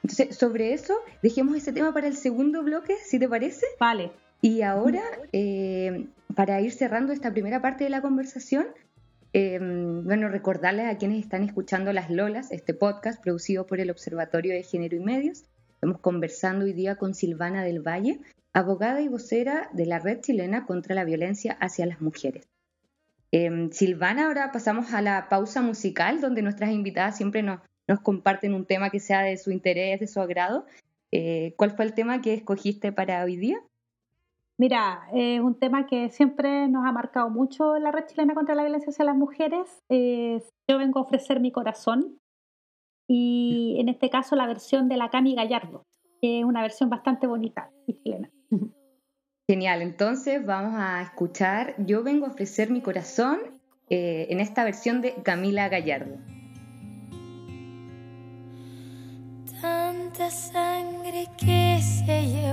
entonces, 0.02 0.36
sobre 0.36 0.72
eso, 0.72 0.94
dejemos 1.22 1.56
ese 1.56 1.72
tema 1.72 1.94
para 1.94 2.08
el 2.08 2.16
segundo 2.16 2.62
bloque, 2.64 2.96
si 3.04 3.20
te 3.20 3.28
parece. 3.28 3.66
Vale. 3.78 4.10
Y 4.40 4.62
ahora, 4.62 5.02
eh, 5.32 6.08
para 6.34 6.60
ir 6.60 6.72
cerrando 6.72 7.12
esta 7.12 7.30
primera 7.30 7.62
parte 7.62 7.84
de 7.84 7.90
la 7.90 8.02
conversación, 8.02 8.66
eh, 9.32 9.60
bueno, 9.60 10.28
recordarles 10.28 10.86
a 10.86 10.98
quienes 10.98 11.22
están 11.22 11.44
escuchando 11.44 11.92
Las 11.92 12.10
Lolas, 12.10 12.50
este 12.50 12.74
podcast 12.74 13.22
producido 13.22 13.66
por 13.66 13.78
el 13.78 13.90
Observatorio 13.90 14.52
de 14.52 14.64
Género 14.64 14.96
y 14.96 15.00
Medios. 15.00 15.44
Estamos 15.74 16.00
conversando 16.00 16.64
hoy 16.64 16.72
día 16.72 16.96
con 16.96 17.14
Silvana 17.14 17.62
del 17.62 17.80
Valle, 17.80 18.20
abogada 18.52 19.00
y 19.00 19.08
vocera 19.08 19.70
de 19.72 19.86
la 19.86 19.98
Red 19.98 20.20
Chilena 20.20 20.66
contra 20.66 20.94
la 20.94 21.04
Violencia 21.04 21.56
hacia 21.60 21.86
las 21.86 22.00
Mujeres. 22.00 22.48
Eh, 23.32 23.68
Silvana, 23.70 24.26
ahora 24.26 24.52
pasamos 24.52 24.92
a 24.92 25.00
la 25.00 25.28
pausa 25.30 25.62
musical, 25.62 26.20
donde 26.20 26.42
nuestras 26.42 26.70
invitadas 26.70 27.16
siempre 27.16 27.42
nos, 27.42 27.60
nos 27.88 28.00
comparten 28.00 28.52
un 28.52 28.66
tema 28.66 28.90
que 28.90 29.00
sea 29.00 29.22
de 29.22 29.38
su 29.38 29.50
interés, 29.50 30.00
de 30.00 30.06
su 30.06 30.20
agrado. 30.20 30.66
Eh, 31.10 31.54
¿Cuál 31.56 31.70
fue 31.70 31.86
el 31.86 31.94
tema 31.94 32.20
que 32.20 32.34
escogiste 32.34 32.92
para 32.92 33.24
hoy 33.24 33.36
día? 33.36 33.58
Mira, 34.58 35.08
es 35.14 35.40
un 35.40 35.58
tema 35.58 35.86
que 35.86 36.10
siempre 36.10 36.68
nos 36.68 36.86
ha 36.86 36.92
marcado 36.92 37.30
mucho 37.30 37.78
la 37.78 37.90
red 37.90 38.04
chilena 38.06 38.34
contra 38.34 38.54
la 38.54 38.62
violencia 38.62 38.90
hacia 38.90 39.06
las 39.06 39.16
mujeres. 39.16 39.80
yo 39.88 40.78
vengo 40.78 41.00
a 41.00 41.02
ofrecer 41.02 41.40
mi 41.40 41.50
corazón 41.50 42.18
y 43.08 43.76
en 43.78 43.88
este 43.88 44.10
caso 44.10 44.36
la 44.36 44.46
versión 44.46 44.88
de 44.88 44.98
la 44.98 45.10
Cami 45.10 45.34
Gallardo, 45.34 45.84
que 46.20 46.40
es 46.40 46.44
una 46.44 46.62
versión 46.62 46.90
bastante 46.90 47.26
bonita 47.26 47.70
y 47.86 47.94
chilena. 47.94 48.30
Genial, 49.52 49.82
entonces 49.82 50.46
vamos 50.46 50.72
a 50.78 51.02
escuchar 51.02 51.74
Yo 51.76 52.02
vengo 52.02 52.24
a 52.24 52.30
ofrecer 52.30 52.70
mi 52.70 52.80
corazón 52.80 53.38
eh, 53.90 54.28
en 54.30 54.40
esta 54.40 54.64
versión 54.64 55.02
de 55.02 55.12
Camila 55.22 55.68
Gallardo. 55.68 56.16
Tanta 59.60 60.30
sangre 60.30 61.26
que 61.36 61.78
se 61.82 62.28
llevó 62.28 62.51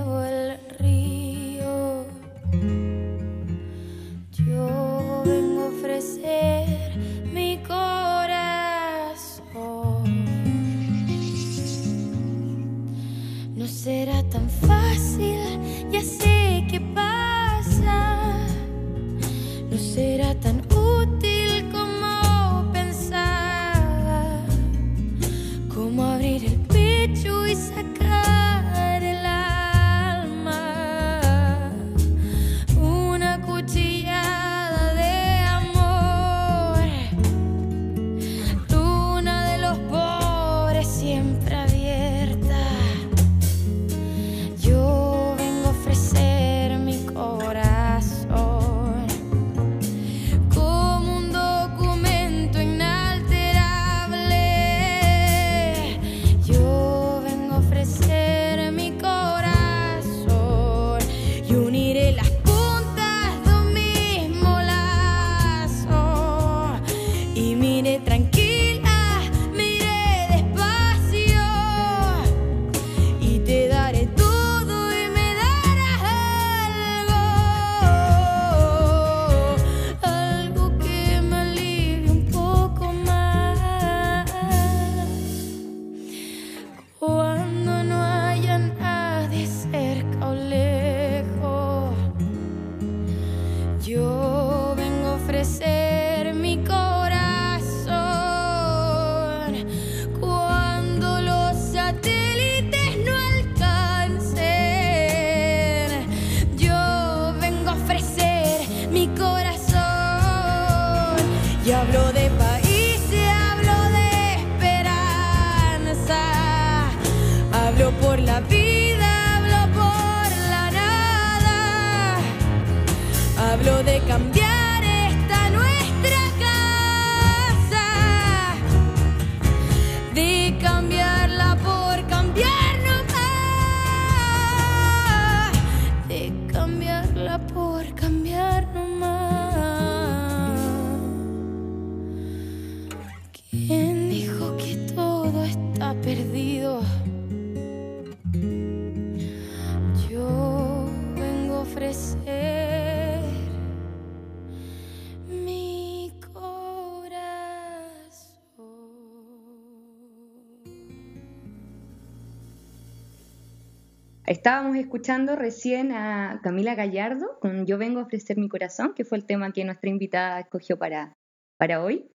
Estábamos 164.30 164.78
escuchando 164.78 165.36
recién 165.36 165.92
a 165.92 166.39
Camila 166.44 166.76
Gallardo 166.76 167.39
con 167.42 167.65
Yo 167.65 167.80
vengo 167.80 168.00
a 168.00 168.04
ofrecer 168.04 168.38
mi 168.38 168.48
corazón, 168.48 168.94
que 168.94 169.04
fue 169.04 169.18
el 169.18 169.26
tema 169.26 169.52
que 169.52 169.65
nuestra 169.65 169.89
invitada 169.89 170.39
escogió 170.39 170.78
para, 170.78 171.18
para 171.58 171.84
hoy. 171.84 172.12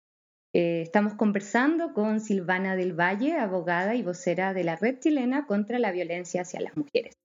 Eh, 0.53 0.83
estamos 0.83 1.14
conversando 1.14 1.92
con 1.92 2.20
Silvana 2.20 2.77
del 2.77 2.92
Valle, 2.92 3.37
abogada 3.37 3.96
y 3.96 4.05
vocera 4.05 4.55
de 4.55 4.62
la 4.62 4.77
Red 4.77 5.00
Chilena 5.00 5.44
contra 5.48 5.81
la 5.81 5.90
Violencia 5.90 6.42
hacia 6.42 6.61
las 6.61 6.77
Mujeres. 6.77 7.16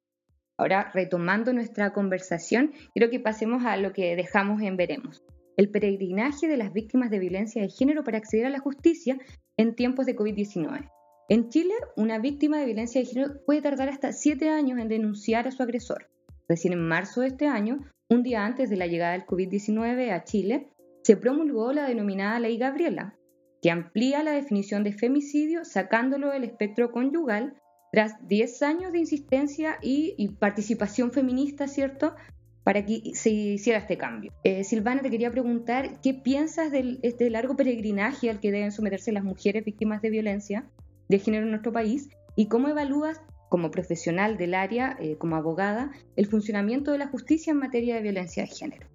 Ahora, 0.58 0.89
retomando 0.91 1.54
nuestra 1.54 1.93
conversación, 1.93 2.73
quiero 2.95 3.12
que 3.12 3.19
pasemos 3.19 3.65
a 3.65 3.78
lo 3.78 3.93
que 3.93 4.15
dejamos 4.15 4.60
en 4.63 4.75
Veremos. 4.75 5.23
El 5.56 5.69
peregrinaje 5.69 6.47
de 6.47 6.58
las 6.58 6.73
víctimas 6.73 7.12
de 7.12 7.19
violencia 7.19 7.62
de 7.62 7.69
género 7.69 8.04
para 8.04 8.17
acceder 8.17 8.47
a 8.47 8.49
la 8.49 8.60
justicia 8.60 9.19
en 9.56 9.75
tiempos 9.75 10.08
de 10.08 10.15
COVID-19. 10.15 10.89
En 11.32 11.50
Chile, 11.50 11.76
una 11.96 12.18
víctima 12.18 12.58
de 12.58 12.65
violencia 12.65 13.00
de 13.00 13.06
género 13.06 13.46
puede 13.46 13.62
tardar 13.62 13.88
hasta 13.88 14.13
siete 14.13 14.50
años 14.50 14.80
en 14.80 14.88
denunciar 14.88 15.48
a 15.48 15.52
su 15.52 15.62
agresor. 15.62 16.10
Recién 16.48 16.74
en 16.74 16.88
marzo 16.88 17.22
de 17.22 17.28
este 17.28 17.46
año, 17.46 17.86
un 18.10 18.24
día 18.24 18.44
antes 18.44 18.72
de 18.72 18.78
la 18.78 18.88
llegada 18.88 19.12
del 19.12 19.28
COVID-19 19.28 20.12
a 20.12 20.24
Chile, 20.24 20.70
se 21.04 21.18
promulgó 21.18 21.72
la 21.72 21.88
denominada 21.88 22.39
Ley 22.39 22.58
Gabriela, 22.58 23.15
que 23.62 23.70
amplía 23.70 24.24
la 24.24 24.32
definición 24.32 24.84
de 24.84 24.94
femicidio 24.94 25.65
sacándolo 25.65 26.32
del 26.32 26.46
espectro 26.46 26.92
conyugal 26.92 27.54
tras 27.92 28.28
10 28.28 28.63
años 28.63 28.92
de 28.92 28.98
insistencia 28.98 29.78
y, 29.84 30.30
participación 30.39 31.12
feminista, 31.12 31.68
¿cierto? 31.68 32.15
Para 32.63 32.88
que 32.88 33.12
se 33.13 33.30
hiciera 33.30 33.78
este 33.78 34.00
cambio. 34.00 34.34
Eh, 34.44 34.63
Silvana, 34.63 35.04
te 35.04 35.12
quería 35.12 35.30
preguntar, 35.30 36.02
¿qué 36.02 36.15
piensas 36.15 36.72
de 36.72 36.98
este 37.04 37.30
largo 37.30 37.56
peregrinaje 37.56 38.32
al 38.32 38.39
que 38.39 38.52
deben 38.52 38.72
someterse 38.72 39.12
las 39.12 39.24
mujeres 39.24 39.63
víctimas 39.63 40.02
de 40.02 40.10
violencia? 40.10 40.68
De 41.10 41.19
género 41.19 41.45
en 41.45 41.52
nuestro 41.52 41.74
país 41.74 42.10
y 42.36 42.48
cómo 42.48 42.69
evalúas 42.69 43.22
como 43.50 43.72
profesional 43.72 44.38
del 44.38 44.54
área, 44.54 44.95
eh, 45.00 45.17
como 45.17 45.36
abogada, 45.36 45.91
el 46.15 46.28
funcionamiento 46.28 46.91
de 46.91 47.00
la 47.00 47.08
justicia 47.08 47.52
en 47.52 47.58
materia 47.58 47.95
de 47.95 48.02
violencia 48.02 48.43
de 48.43 48.50
género. 48.50 48.88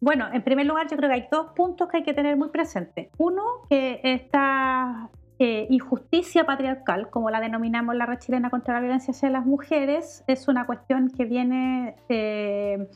Bueno, 0.00 0.26
en 0.32 0.42
primer 0.42 0.66
lugar, 0.66 0.88
yo 0.90 0.96
creo 0.96 1.08
que 1.08 1.14
hay 1.14 1.28
dos 1.30 1.52
puntos 1.54 1.88
que 1.88 1.98
hay 1.98 2.02
que 2.02 2.14
tener 2.14 2.36
muy 2.36 2.48
presentes. 2.48 3.08
Uno, 3.18 3.42
que 3.70 4.00
esta 4.02 5.10
eh, 5.38 5.66
injusticia 5.70 6.44
patriarcal, 6.44 7.10
como 7.10 7.30
la 7.30 7.40
denominamos 7.40 7.94
la 7.94 8.06
red 8.06 8.18
chilena 8.18 8.50
contra 8.50 8.74
la 8.74 8.80
violencia 8.80 9.12
hacia 9.12 9.30
las 9.30 9.46
mujeres, 9.46 10.24
es 10.26 10.48
una 10.48 10.66
cuestión 10.66 11.10
que 11.10 11.24
viene 11.24 11.96
eh, 12.08 12.88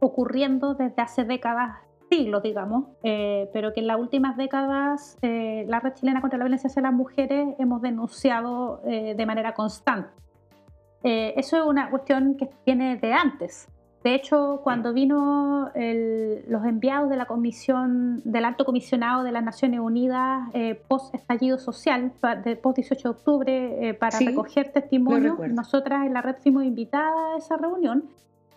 ocurriendo 0.00 0.74
desde 0.74 1.02
hace 1.02 1.24
décadas 1.24 1.76
siglos, 2.08 2.42
digamos, 2.42 2.84
eh, 3.02 3.48
pero 3.52 3.72
que 3.72 3.80
en 3.80 3.86
las 3.86 3.98
últimas 3.98 4.36
décadas 4.36 5.16
eh, 5.22 5.64
la 5.68 5.80
Red 5.80 5.94
Chilena 5.94 6.20
contra 6.20 6.38
la 6.38 6.44
Violencia 6.44 6.68
hacia 6.68 6.82
las 6.82 6.92
Mujeres 6.92 7.54
hemos 7.58 7.82
denunciado 7.82 8.80
eh, 8.86 9.14
de 9.16 9.26
manera 9.26 9.54
constante. 9.54 10.10
eso 11.02 11.56
es 11.56 11.62
una 11.62 11.90
cuestión 11.90 12.36
que 12.36 12.48
viene 12.66 12.96
de 12.96 13.12
antes. 13.12 13.68
De 14.04 14.14
hecho, 14.14 14.60
cuando 14.62 14.92
vino 14.92 15.70
los 15.74 16.64
enviados 16.64 17.10
de 17.10 17.16
la 17.16 17.26
comisión, 17.26 18.22
del 18.24 18.44
alto 18.44 18.64
comisionado 18.64 19.24
de 19.24 19.32
las 19.32 19.42
Naciones 19.42 19.80
Unidas 19.80 20.48
post 20.86 21.14
estallido 21.14 21.58
social, 21.58 22.12
post 22.62 22.76
18 22.76 23.02
de 23.02 23.08
octubre, 23.08 23.94
para 23.98 24.18
recoger 24.20 24.70
testimonios, 24.72 25.36
nosotras 25.50 26.06
en 26.06 26.14
la 26.14 26.22
red 26.22 26.36
fuimos 26.36 26.64
invitadas 26.64 27.34
a 27.34 27.38
esa 27.38 27.56
reunión 27.56 28.04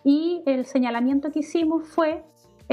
y 0.03 0.43
el 0.45 0.65
señalamiento 0.65 1.31
que 1.31 1.39
hicimos 1.39 1.87
fue 1.87 2.23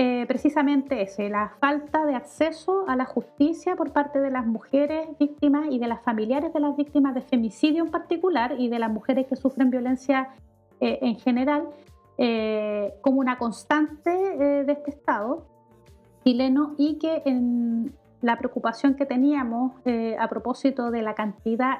eh, 0.00 0.26
precisamente 0.28 1.02
ese, 1.02 1.28
la 1.28 1.48
falta 1.58 2.06
de 2.06 2.14
acceso 2.14 2.84
a 2.87 2.94
la 2.94 3.04
justicia 3.04 3.74
por 3.74 3.90
parte 3.90 4.20
de 4.20 4.30
las 4.30 4.46
mujeres 4.46 5.08
víctimas 5.18 5.66
y 5.72 5.80
de 5.80 5.88
las 5.88 6.00
familiares 6.02 6.52
de 6.52 6.61
las 6.61 6.76
víctimas 6.76 7.16
de 7.16 7.22
femicidio 7.22 7.82
en 7.82 7.90
particular 7.90 8.54
y 8.61 8.68
de 8.68 8.78
las 8.78 8.92
mujeres 8.92 9.26
que 9.26 9.34
sufren 9.34 9.70
violencia 9.70 10.28
eh, 10.78 11.00
en 11.02 11.16
general, 11.16 11.64
eh, 12.16 12.94
como 13.00 13.18
una 13.18 13.38
constante 13.38 14.08
de 14.08 14.70
este 14.70 14.90
Estado 14.90 15.44
chileno 16.22 16.76
y 16.78 16.98
que 16.98 17.22
en 17.24 17.92
la 18.20 18.38
preocupación 18.38 18.94
que 18.94 19.04
teníamos 19.04 19.72
a 20.16 20.28
propósito 20.28 20.92
de 20.92 21.02
la 21.02 21.14
cantidad 21.14 21.78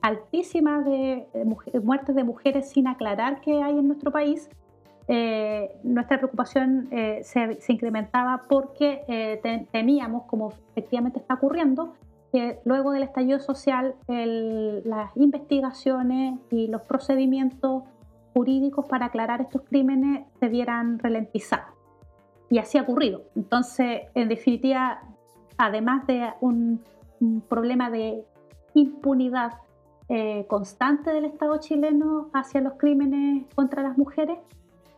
altísima 0.00 0.80
de 0.80 1.28
muertes 1.80 2.16
de 2.16 2.24
mujeres 2.24 2.70
sin 2.70 2.88
aclarar 2.88 3.40
que 3.40 3.62
hay 3.62 3.78
en 3.78 3.86
nuestro 3.86 4.10
país, 4.10 4.50
eh, 5.08 5.76
nuestra 5.82 6.18
preocupación 6.18 6.88
eh, 6.92 7.22
se, 7.24 7.58
incrementaba 7.72 8.44
porque 8.48 9.04
eh, 9.08 9.66
temíamos, 9.72 10.24
como 10.24 10.52
efectivamente 10.70 11.18
está 11.18 11.34
ocurriendo, 11.34 11.94
que 12.30 12.60
luego 12.64 12.92
del 12.92 13.02
estallido 13.02 13.40
social 13.40 13.94
las 14.06 15.14
investigaciones 15.16 16.38
y 16.50 16.68
los 16.68 16.80
procedimientos 16.82 17.82
jurídicos 18.32 18.86
para 18.86 19.06
aclarar 19.06 19.42
estos 19.42 19.62
crímenes 19.62 20.24
se 20.40 20.48
vieran 20.48 20.98
ralentizados. 20.98 21.74
Y 22.48 22.58
así 22.58 22.78
ha 22.78 22.82
ocurrido. 22.82 23.24
Entonces, 23.36 24.02
en 24.14 24.28
definitiva, 24.28 25.02
además 25.58 26.06
de 26.06 26.30
un, 26.40 26.80
un 27.20 27.42
problema 27.42 27.90
de 27.90 28.24
impunidad 28.74 29.52
constante 30.46 31.10
del 31.10 31.24
Estado 31.24 31.56
chileno 31.58 32.28
hacia 32.34 32.60
los 32.60 32.74
crímenes 32.74 33.46
contra 33.54 33.82
las 33.82 33.96
mujeres, 33.96 34.38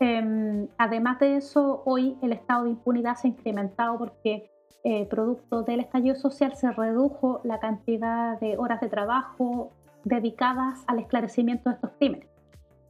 Em, 0.00 0.68
además 0.76 1.18
de 1.20 1.36
eso, 1.36 1.82
hoy 1.84 2.16
el 2.22 2.32
estado 2.32 2.64
de 2.64 2.70
impunidad 2.70 3.16
se 3.16 3.28
ha 3.28 3.30
incrementado 3.30 3.98
porque 3.98 4.50
eh, 4.82 5.06
producto 5.06 5.62
del 5.62 5.80
estallido 5.80 6.16
social 6.16 6.56
se 6.56 6.70
redujo 6.70 7.40
la 7.44 7.58
cantidad 7.58 8.38
de 8.40 8.58
horas 8.58 8.80
de 8.80 8.88
trabajo 8.88 9.70
dedicadas 10.04 10.84
al 10.86 10.98
esclarecimiento 10.98 11.70
de 11.70 11.76
estos 11.76 11.90
crímenes. 11.98 12.28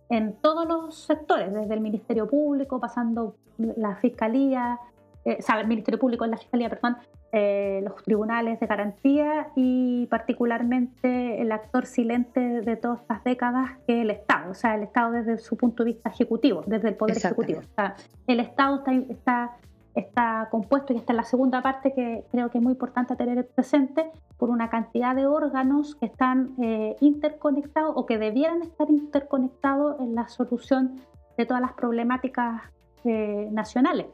En 0.08 0.34
todos 0.34 0.66
los 0.66 0.96
sectores, 0.96 1.52
desde 1.52 1.74
el 1.74 1.80
Ministerio 1.80 2.28
Público, 2.28 2.80
pasando 2.80 3.36
la 3.58 3.96
Fiscalía, 3.96 4.78
eh, 5.24 5.36
o 5.38 5.42
sea, 5.42 5.60
el 5.60 5.66
Ministerio 5.66 5.98
Público 5.98 6.24
en 6.24 6.32
la 6.32 6.36
Fiscalía, 6.36 6.68
perdón, 6.68 6.96
eh, 7.32 7.80
los 7.82 7.96
tribunales 8.02 8.60
de 8.60 8.66
garantía 8.66 9.48
y 9.56 10.06
particularmente 10.06 11.40
el 11.40 11.50
actor 11.50 11.86
silente 11.86 12.40
de 12.40 12.76
todas 12.76 13.00
estas 13.00 13.24
décadas 13.24 13.72
que 13.86 13.98
es 13.98 14.02
el 14.02 14.10
Estado, 14.10 14.50
o 14.50 14.54
sea, 14.54 14.74
el 14.74 14.82
Estado 14.82 15.12
desde 15.12 15.38
su 15.38 15.56
punto 15.56 15.82
de 15.82 15.92
vista 15.92 16.10
ejecutivo, 16.10 16.62
desde 16.66 16.88
el 16.88 16.94
Poder 16.94 17.16
Ejecutivo. 17.16 17.60
O 17.60 17.74
sea, 17.74 17.96
el 18.26 18.40
Estado 18.40 18.76
está, 18.76 18.92
está, 18.92 19.56
está 19.94 20.48
compuesto, 20.50 20.92
y 20.92 20.96
esta 20.96 21.12
es 21.12 21.16
la 21.16 21.24
segunda 21.24 21.62
parte 21.62 21.92
que 21.92 22.24
creo 22.30 22.50
que 22.50 22.58
es 22.58 22.64
muy 22.64 22.72
importante 22.72 23.16
tener 23.16 23.46
presente, 23.48 24.10
por 24.36 24.50
una 24.50 24.68
cantidad 24.68 25.14
de 25.14 25.26
órganos 25.26 25.94
que 25.94 26.06
están 26.06 26.54
eh, 26.60 26.96
interconectados 27.00 27.92
o 27.96 28.04
que 28.04 28.18
debieran 28.18 28.62
estar 28.62 28.90
interconectados 28.90 29.98
en 30.00 30.14
la 30.14 30.28
solución 30.28 31.00
de 31.36 31.46
todas 31.46 31.60
las 31.60 31.72
problemáticas 31.72 32.62
eh, 33.04 33.48
nacionales. 33.52 34.06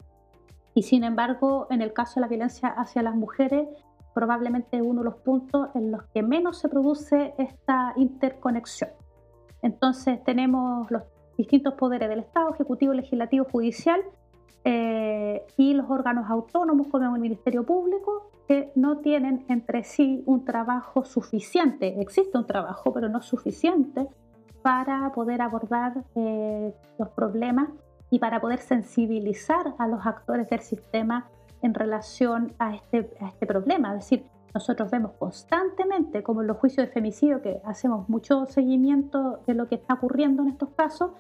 Y 0.81 0.83
sin 0.83 1.05
embargo, 1.05 1.67
en 1.69 1.83
el 1.83 1.93
caso 1.93 2.15
de 2.15 2.21
la 2.23 2.29
violencia 2.29 2.69
hacia 2.69 3.03
las 3.03 3.15
mujeres, 3.15 3.69
probablemente 4.15 4.81
uno 4.81 5.03
de 5.03 5.11
los 5.11 5.17
puntos 5.17 5.69
en 5.75 5.93
los 5.93 6.05
que 6.05 6.23
menos 6.23 6.59
se 6.59 6.71
produce 6.71 7.35
esta 7.37 7.93
interconexión. 7.97 8.89
Entonces 9.61 10.25
tenemos 10.25 10.91
los 10.91 11.03
distintos 11.37 11.75
poderes 11.75 12.09
del 12.09 12.21
Estado, 12.21 12.55
Ejecutivo, 12.55 12.95
Legislativo, 12.95 13.45
Judicial, 13.53 14.01
eh, 14.65 15.43
y 15.59 15.75
los 15.75 15.91
órganos 15.91 16.31
autónomos 16.31 16.87
como 16.87 17.15
el 17.15 17.21
Ministerio 17.21 17.67
Público, 17.67 18.31
que 18.49 18.73
no 18.75 19.01
tienen 19.01 19.45
entre 19.49 19.85
sí 19.85 20.23
un 20.25 20.47
trabajo 20.47 21.05
suficiente. 21.05 22.01
Existe 22.01 22.39
un 22.39 22.47
trabajo, 22.47 22.91
pero 22.95 23.11
no 23.11 23.21
suficiente 23.21 24.09
para 24.63 25.13
poder 25.13 25.43
abordar 25.43 26.05
eh, 26.15 26.73
los 26.99 27.11
problemas 27.11 27.69
y 28.11 28.19
para 28.19 28.41
poder 28.41 28.59
sensibilizar 28.59 29.75
a 29.79 29.87
los 29.87 30.05
actores 30.07 30.49
del 30.51 30.61
sistema 30.61 31.29
en 31.63 31.75
relación 31.75 32.53
a 32.59 32.75
este, 32.75 33.11
a 33.21 33.29
este 33.29 33.47
problema. 33.47 33.91
Es 33.91 34.05
decir, 34.05 34.27
nosotros 34.53 34.91
vemos 34.91 35.13
constantemente, 35.19 36.23
como 36.23 36.41
en 36.41 36.49
los 36.49 36.57
juicios 36.57 36.87
de 36.87 36.93
femicidio, 36.93 37.41
que 37.41 37.61
hacemos 37.65 38.09
mucho 38.09 38.47
seguimiento 38.47 39.41
de 39.47 39.55
lo 39.55 39.69
que 39.69 39.77
está 39.77 39.95
ocurriendo 39.95 40.43
en 40.43 40.49
estos 40.49 40.71
casos, 40.71 41.13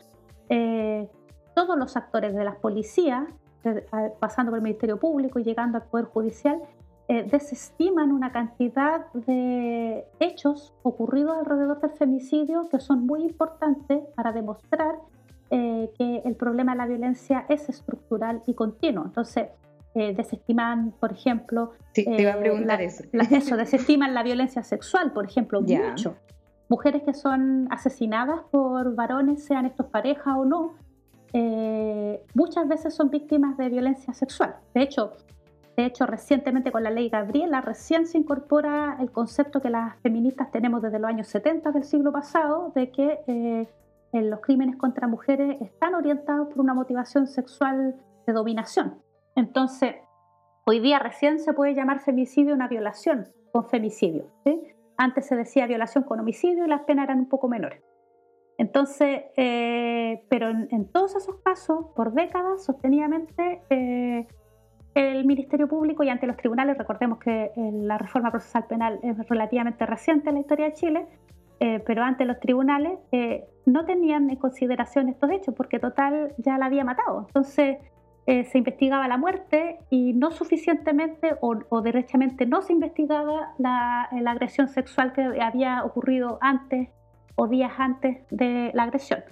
eh, 0.48 1.08
todos 1.54 1.78
los 1.78 1.96
actores 1.96 2.34
de 2.34 2.44
las 2.44 2.56
policías, 2.56 3.24
pasando 4.18 4.50
por 4.50 4.58
el 4.58 4.62
Ministerio 4.62 4.98
Público 4.98 5.38
y 5.38 5.44
llegando 5.44 5.78
al 5.78 5.84
Poder 5.84 6.06
Judicial, 6.06 6.60
eh, 7.08 7.26
desestiman 7.30 8.12
una 8.12 8.32
cantidad 8.32 9.12
de 9.12 10.06
hechos 10.20 10.72
ocurridos 10.82 11.36
alrededor 11.38 11.80
del 11.80 11.90
femicidio 11.90 12.68
que 12.68 12.80
son 12.80 13.04
muy 13.04 13.24
importantes 13.24 14.04
para 14.14 14.32
demostrar 14.32 14.96
eh, 15.52 15.90
que 15.98 16.22
el 16.24 16.36
problema 16.36 16.72
de 16.72 16.78
la 16.78 16.86
violencia 16.86 17.44
es 17.48 17.68
estructural 17.68 18.40
y 18.46 18.54
continuo. 18.54 19.04
Entonces, 19.04 19.48
eh, 19.96 20.14
desestiman, 20.14 20.92
por 20.92 21.10
ejemplo... 21.10 21.72
Sí, 21.92 22.04
te 22.04 22.22
iba 22.22 22.34
a 22.34 22.36
eh, 22.36 22.40
preguntar 22.40 22.80
eso. 22.80 23.02
eso, 23.12 23.56
desestiman 23.56 24.14
la 24.14 24.22
violencia 24.22 24.62
sexual, 24.62 25.12
por 25.12 25.24
ejemplo, 25.24 25.60
mucho. 25.60 26.14
Mujeres 26.68 27.02
que 27.02 27.14
son 27.14 27.66
asesinadas 27.72 28.42
por 28.52 28.94
varones, 28.94 29.42
sean 29.42 29.66
estos 29.66 29.86
parejas 29.86 30.36
o 30.36 30.44
no, 30.44 30.74
muchas 32.34 32.68
veces 32.68 32.94
son 32.94 33.10
víctimas 33.10 33.56
de 33.56 33.68
violencia 33.68 34.14
sexual. 34.14 34.54
De 34.72 34.82
hecho, 34.82 35.14
de 35.76 35.86
hecho, 35.86 36.06
recientemente 36.06 36.70
con 36.70 36.84
la 36.84 36.90
ley 36.90 37.08
Gabriela, 37.08 37.60
recién 37.60 38.06
se 38.06 38.18
incorpora 38.18 38.98
el 39.00 39.10
concepto 39.10 39.60
que 39.60 39.70
las 39.70 39.96
feministas 39.96 40.52
tenemos 40.52 40.80
desde 40.80 41.00
los 41.00 41.08
años 41.08 41.26
70 41.26 41.72
del 41.72 41.82
siglo 41.82 42.12
pasado, 42.12 42.70
de 42.76 42.90
que 42.90 43.66
en 44.12 44.30
los 44.30 44.40
crímenes 44.40 44.76
contra 44.76 45.06
mujeres 45.06 45.60
están 45.60 45.94
orientados 45.94 46.48
por 46.48 46.60
una 46.60 46.74
motivación 46.74 47.26
sexual 47.26 47.96
de 48.26 48.32
dominación. 48.32 48.98
Entonces, 49.36 49.94
hoy 50.66 50.80
día 50.80 50.98
recién 50.98 51.38
se 51.38 51.52
puede 51.52 51.74
llamar 51.74 52.00
femicidio 52.00 52.54
una 52.54 52.68
violación 52.68 53.28
con 53.52 53.68
femicidio. 53.68 54.26
Antes 54.96 55.26
se 55.26 55.36
decía 55.36 55.66
violación 55.66 56.04
con 56.04 56.20
homicidio 56.20 56.64
y 56.66 56.68
las 56.68 56.82
penas 56.82 57.04
eran 57.04 57.20
un 57.20 57.28
poco 57.28 57.48
menores. 57.48 57.82
Entonces, 58.58 59.22
eh, 59.38 60.22
pero 60.28 60.50
en, 60.50 60.92
todos 60.92 61.16
esos 61.16 61.36
casos, 61.36 61.86
por 61.96 62.12
décadas, 62.12 62.62
sostenidamente, 62.62 63.62
eh, 63.70 64.26
el 64.94 65.24
Ministerio 65.24 65.66
Público 65.66 66.02
y 66.02 66.10
ante 66.10 66.26
los 66.26 66.36
tribunales, 66.36 66.76
recordemos 66.76 67.18
que 67.18 67.44
eh, 67.44 67.52
la 67.72 67.96
reforma 67.96 68.30
procesal 68.30 68.66
penal 68.66 69.00
es 69.02 69.16
relativamente 69.28 69.86
reciente 69.86 70.28
en 70.28 70.34
la 70.34 70.40
historia 70.42 70.66
de 70.66 70.72
Chile, 70.74 71.06
pero 71.60 72.02
ante 72.02 72.24
los 72.24 72.40
tribunales 72.40 72.98
no 73.66 73.84
tenían 73.84 74.30
en 74.30 74.36
consideración 74.36 75.10
estos 75.10 75.30
hechos 75.30 75.54
porque 75.54 75.78
total 75.78 76.34
ya 76.38 76.56
la 76.58 76.66
había 76.66 76.84
matado. 76.84 77.26
Entonces 77.28 77.76
eh, 78.26 78.44
se 78.44 78.58
investigaba 78.58 79.08
la 79.08 79.16
muerte 79.16 79.78
y 79.90 80.12
no 80.12 80.30
suficientemente 80.30 81.36
o, 81.40 81.80
derechamente 81.80 82.46
no 82.46 82.62
se 82.62 82.72
investigaba 82.72 83.54
la, 83.58 84.08
la, 84.12 84.30
agresión 84.30 84.68
sexual 84.68 85.12
que 85.12 85.40
había 85.40 85.84
ocurrido 85.84 86.38
antes 86.40 86.90
o 87.34 87.48
días 87.48 87.72
antes 87.78 88.18
de 88.30 88.70
la 88.74 88.84
agresión. 88.84 89.24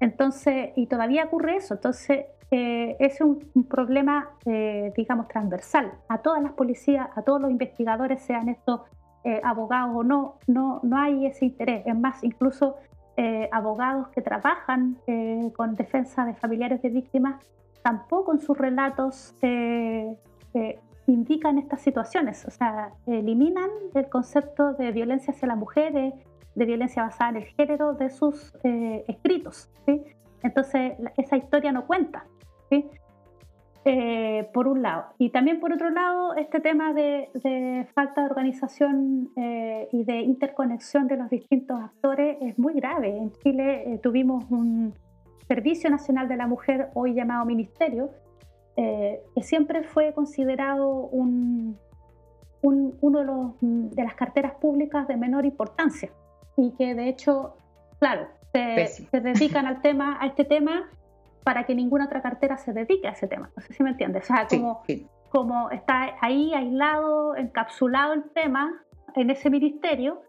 Entonces, 0.00 0.70
y 0.74 0.86
todavía 0.86 1.24
ocurre 1.24 1.56
eso. 1.56 1.74
Entonces, 1.74 2.24
eh, 2.50 2.96
es 2.98 3.20
un, 3.20 3.48
problema, 3.68 4.30
eh, 4.44 4.92
digamos, 4.96 5.28
transversal 5.28 5.92
a 6.08 6.18
todas 6.18 6.42
las 6.42 6.52
policías, 6.52 7.08
a 7.14 7.22
todos 7.22 7.40
los 7.40 7.50
investigadores, 7.50 8.22
sean 8.22 8.48
estos 8.48 8.80
abogados 9.44 9.90
o 9.94 10.02
no, 10.02 10.38
no, 10.46 10.80
no 10.82 10.98
hay 10.98 11.26
ese 11.26 11.46
interés. 11.46 11.86
Es 11.86 11.96
más, 11.96 12.24
incluso 12.24 12.76
eh, 13.18 13.46
abogados 13.52 14.08
que 14.08 14.22
trabajan 14.22 14.96
eh, 15.06 15.52
con 15.54 15.74
defensa 15.74 16.24
de 16.24 16.32
familiares 16.32 16.80
de 16.80 16.88
víctimas 16.88 17.44
tampoco 17.82 18.32
en 18.32 18.40
sus 18.40 18.56
relatos 18.56 19.34
eh, 19.42 20.16
indican 21.06 21.58
estas 21.58 21.82
situaciones, 21.82 22.46
o 22.46 22.50
sea, 22.50 22.94
eliminan 23.06 23.68
el 23.92 24.08
concepto 24.08 24.72
de 24.74 24.92
violencia 24.92 25.34
hacia 25.34 25.48
las 25.48 25.58
mujeres, 25.58 26.14
de 26.54 26.64
violencia 26.64 27.02
basada 27.02 27.30
en 27.30 27.36
el 27.36 27.44
género 27.44 27.92
de 27.92 28.08
sus 28.08 28.54
escritos. 28.62 29.68
Entonces, 30.42 30.94
esa 31.16 31.36
historia 31.36 31.70
no 31.72 31.86
cuenta. 31.86 32.24
¿sí? 32.70 32.88
Eh, 33.84 34.48
por 34.54 34.68
un 34.68 34.80
lado. 34.80 35.06
Y 35.18 35.30
también 35.30 35.58
por 35.58 35.72
otro 35.72 35.90
lado, 35.90 36.36
este 36.36 36.60
tema 36.60 36.92
de, 36.92 37.88
falta 37.94 38.20
de 38.20 38.26
organización 38.28 39.30
eh, 39.34 39.88
y 39.90 40.04
de 40.04 40.20
interconexión 40.20 41.08
de 41.08 41.16
los 41.16 41.28
distintos 41.28 41.80
actores 41.80 42.36
es 42.42 42.56
muy 42.60 42.74
grave. 42.74 43.16
En 43.16 43.32
Chile 43.32 43.94
eh, 43.94 43.98
tuvimos 43.98 44.44
un 44.50 44.94
Servicio 45.48 45.90
Nacional 45.90 46.28
de 46.28 46.36
la 46.36 46.46
Mujer, 46.46 46.90
hoy 46.94 47.14
llamado 47.14 47.44
Ministerio, 47.44 48.10
que 48.76 49.42
siempre 49.42 49.82
fue 49.82 50.14
considerado 50.14 50.88
un, 50.88 51.76
uno 52.62 53.18
de, 53.18 53.24
los, 53.24 53.52
de 53.60 54.02
las 54.02 54.14
carteras 54.14 54.52
públicas 54.54 55.06
de 55.08 55.16
menor 55.16 55.44
importancia 55.44 56.10
y 56.56 56.70
que 56.70 56.94
de 56.94 57.08
hecho, 57.08 57.54
claro, 57.98 58.28
se, 58.52 58.86
se 58.86 59.20
dedican 59.20 59.66
al 59.66 59.82
tema, 59.82 60.16
a 60.22 60.26
este 60.26 60.44
tema 60.44 60.88
para 61.44 61.64
que 61.64 61.74
ninguna 61.74 62.06
otra 62.06 62.22
cartera 62.22 62.56
se 62.56 62.72
dedique 62.72 63.08
a 63.08 63.12
ese 63.12 63.26
tema. 63.26 63.50
No 63.56 63.62
sé 63.62 63.72
si 63.72 63.82
me 63.82 63.90
entiendes. 63.90 64.24
O 64.24 64.34
sea, 64.34 64.46
como, 64.46 64.82
como 65.28 65.70
está 65.70 66.16
ahí 66.20 66.52
aislado, 66.54 67.36
encapsulado 67.36 68.12
el 68.14 68.24
tema 68.30 68.82
en 69.14 69.30
ese 69.30 69.50
ministerio, 69.50 70.22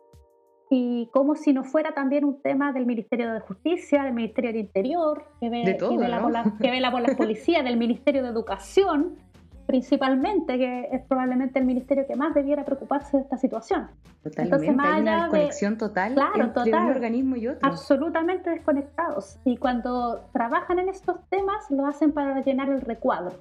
y 0.70 1.08
como 1.14 1.36
si 1.36 1.54
no 1.54 1.64
fuera 1.64 1.94
también 1.94 2.26
un 2.26 2.42
tema 2.42 2.74
del 2.74 2.86
Ministerio 2.86 3.32
de 3.32 3.42
Justicia, 3.42 4.04
del 4.04 4.14
Ministerio 4.14 4.52
del 4.52 4.62
Interior, 4.62 5.26
que, 5.40 5.50
ve, 5.50 5.78
que, 5.78 5.98
vela, 5.98 6.22
por 6.22 6.32
la, 6.32 6.44
que 6.60 6.72
vela 6.72 6.92
por 6.92 7.02
las 7.02 7.16
policías, 7.16 7.64
del 7.64 7.78
Ministerio 7.78 8.24
de 8.24 8.30
Educación, 8.30 9.18
principalmente, 9.66 10.58
que 10.58 10.90
es 10.92 11.02
probablemente 11.04 11.60
el 11.60 11.66
ministerio 11.66 12.06
que 12.08 12.16
más 12.16 12.34
debiera 12.34 12.66
preocuparse 12.66 13.18
de 13.18 13.24
esta 13.24 13.38
situación. 13.38 13.88
Totalmente, 14.24 14.42
Entonces, 14.42 14.70
hay 14.86 15.02
una 15.02 15.22
desconexión 15.24 15.78
total 15.78 16.16
entre 16.36 16.74
un 16.74 16.90
organismo 16.90 17.36
y 17.36 17.48
otro. 17.48 17.68
Absolutamente 17.68 18.50
desconectados. 18.50 19.40
Y 19.46 19.58
cuando 19.58 20.26
trabajan 20.32 20.80
en 20.80 20.90
estos 20.90 21.18
temas, 21.30 21.70
lo 21.70 21.86
hacen 21.86 22.12
para 22.12 22.42
llenar 22.44 22.70
el 22.70 22.82
recuadro. 22.82 23.34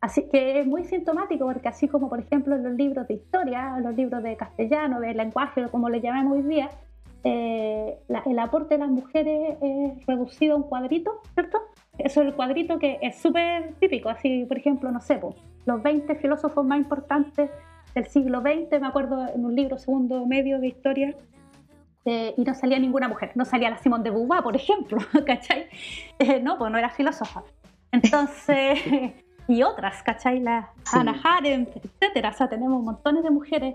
Así 0.00 0.28
que 0.28 0.60
es 0.60 0.66
muy 0.66 0.84
sintomático 0.84 1.46
porque 1.46 1.66
así 1.66 1.88
como 1.88 2.10
por 2.10 2.20
ejemplo 2.20 2.54
en 2.54 2.62
los 2.62 2.74
libros 2.74 3.08
de 3.08 3.14
historia, 3.14 3.78
los 3.80 3.94
libros 3.94 4.22
de 4.22 4.36
castellano, 4.36 5.00
de 5.00 5.14
lenguaje, 5.14 5.66
como 5.70 5.88
le 5.88 6.02
llamamos 6.02 6.34
hoy 6.34 6.42
día, 6.42 6.68
eh, 7.24 7.98
el 8.26 8.38
aporte 8.38 8.74
de 8.74 8.80
las 8.80 8.90
mujeres 8.90 9.56
es 9.62 10.06
reducido 10.06 10.54
a 10.54 10.56
un 10.58 10.64
cuadrito, 10.64 11.22
¿cierto? 11.32 11.58
Eso 11.98 12.22
es 12.22 12.28
el 12.28 12.34
cuadrito 12.34 12.78
que 12.78 12.98
es 13.00 13.16
súper 13.16 13.74
típico, 13.74 14.08
así 14.08 14.44
por 14.46 14.58
ejemplo, 14.58 14.90
no 14.90 15.00
sé, 15.00 15.20
los 15.64 15.82
20 15.82 16.14
filósofos 16.16 16.64
más 16.64 16.78
importantes 16.78 17.50
del 17.94 18.06
siglo 18.06 18.40
XX, 18.40 18.80
me 18.80 18.86
acuerdo 18.88 19.28
en 19.32 19.44
un 19.44 19.54
libro 19.54 19.78
segundo 19.78 20.26
medio 20.26 20.58
de 20.58 20.66
historia, 20.66 21.14
eh, 22.06 22.34
y 22.36 22.42
no 22.42 22.54
salía 22.54 22.78
ninguna 22.78 23.08
mujer, 23.08 23.32
no 23.34 23.44
salía 23.44 23.70
la 23.70 23.78
Simón 23.78 24.02
de 24.02 24.10
Beauvoir, 24.10 24.42
por 24.42 24.56
ejemplo, 24.56 24.98
¿cachai? 25.26 25.68
Eh, 26.18 26.40
no, 26.40 26.58
pues 26.58 26.70
no 26.70 26.78
era 26.78 26.90
filósofa. 26.90 27.42
Entonces, 27.92 28.78
y 29.48 29.62
otras, 29.62 30.02
¿cachai? 30.02 30.40
La 30.40 30.70
Hannah 30.92 31.20
Arendt, 31.22 31.76
etcétera. 31.76 32.30
O 32.30 32.32
sea, 32.32 32.48
tenemos 32.48 32.82
montones 32.82 33.22
de 33.22 33.30
mujeres. 33.30 33.74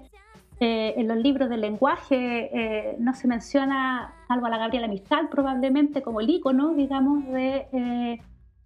Eh, 0.62 0.94
en 0.98 1.08
los 1.08 1.18
libros 1.18 1.50
de 1.50 1.56
lenguaje 1.56 2.50
eh, 2.54 2.96
no 3.00 3.14
se 3.14 3.30
menciona, 3.30 4.14
salvo 4.28 4.48
a 4.48 4.50
la 4.50 4.58
Gabriela 4.58 4.90
Mistral, 4.90 5.30
probablemente 5.30 6.02
como 6.02 6.20
el 6.20 6.30
ícono, 6.30 6.74
digamos, 6.74 7.26
de 7.28 8.20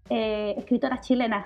eh, 0.10 0.56
escritoras 0.58 1.02
chilenas. 1.02 1.46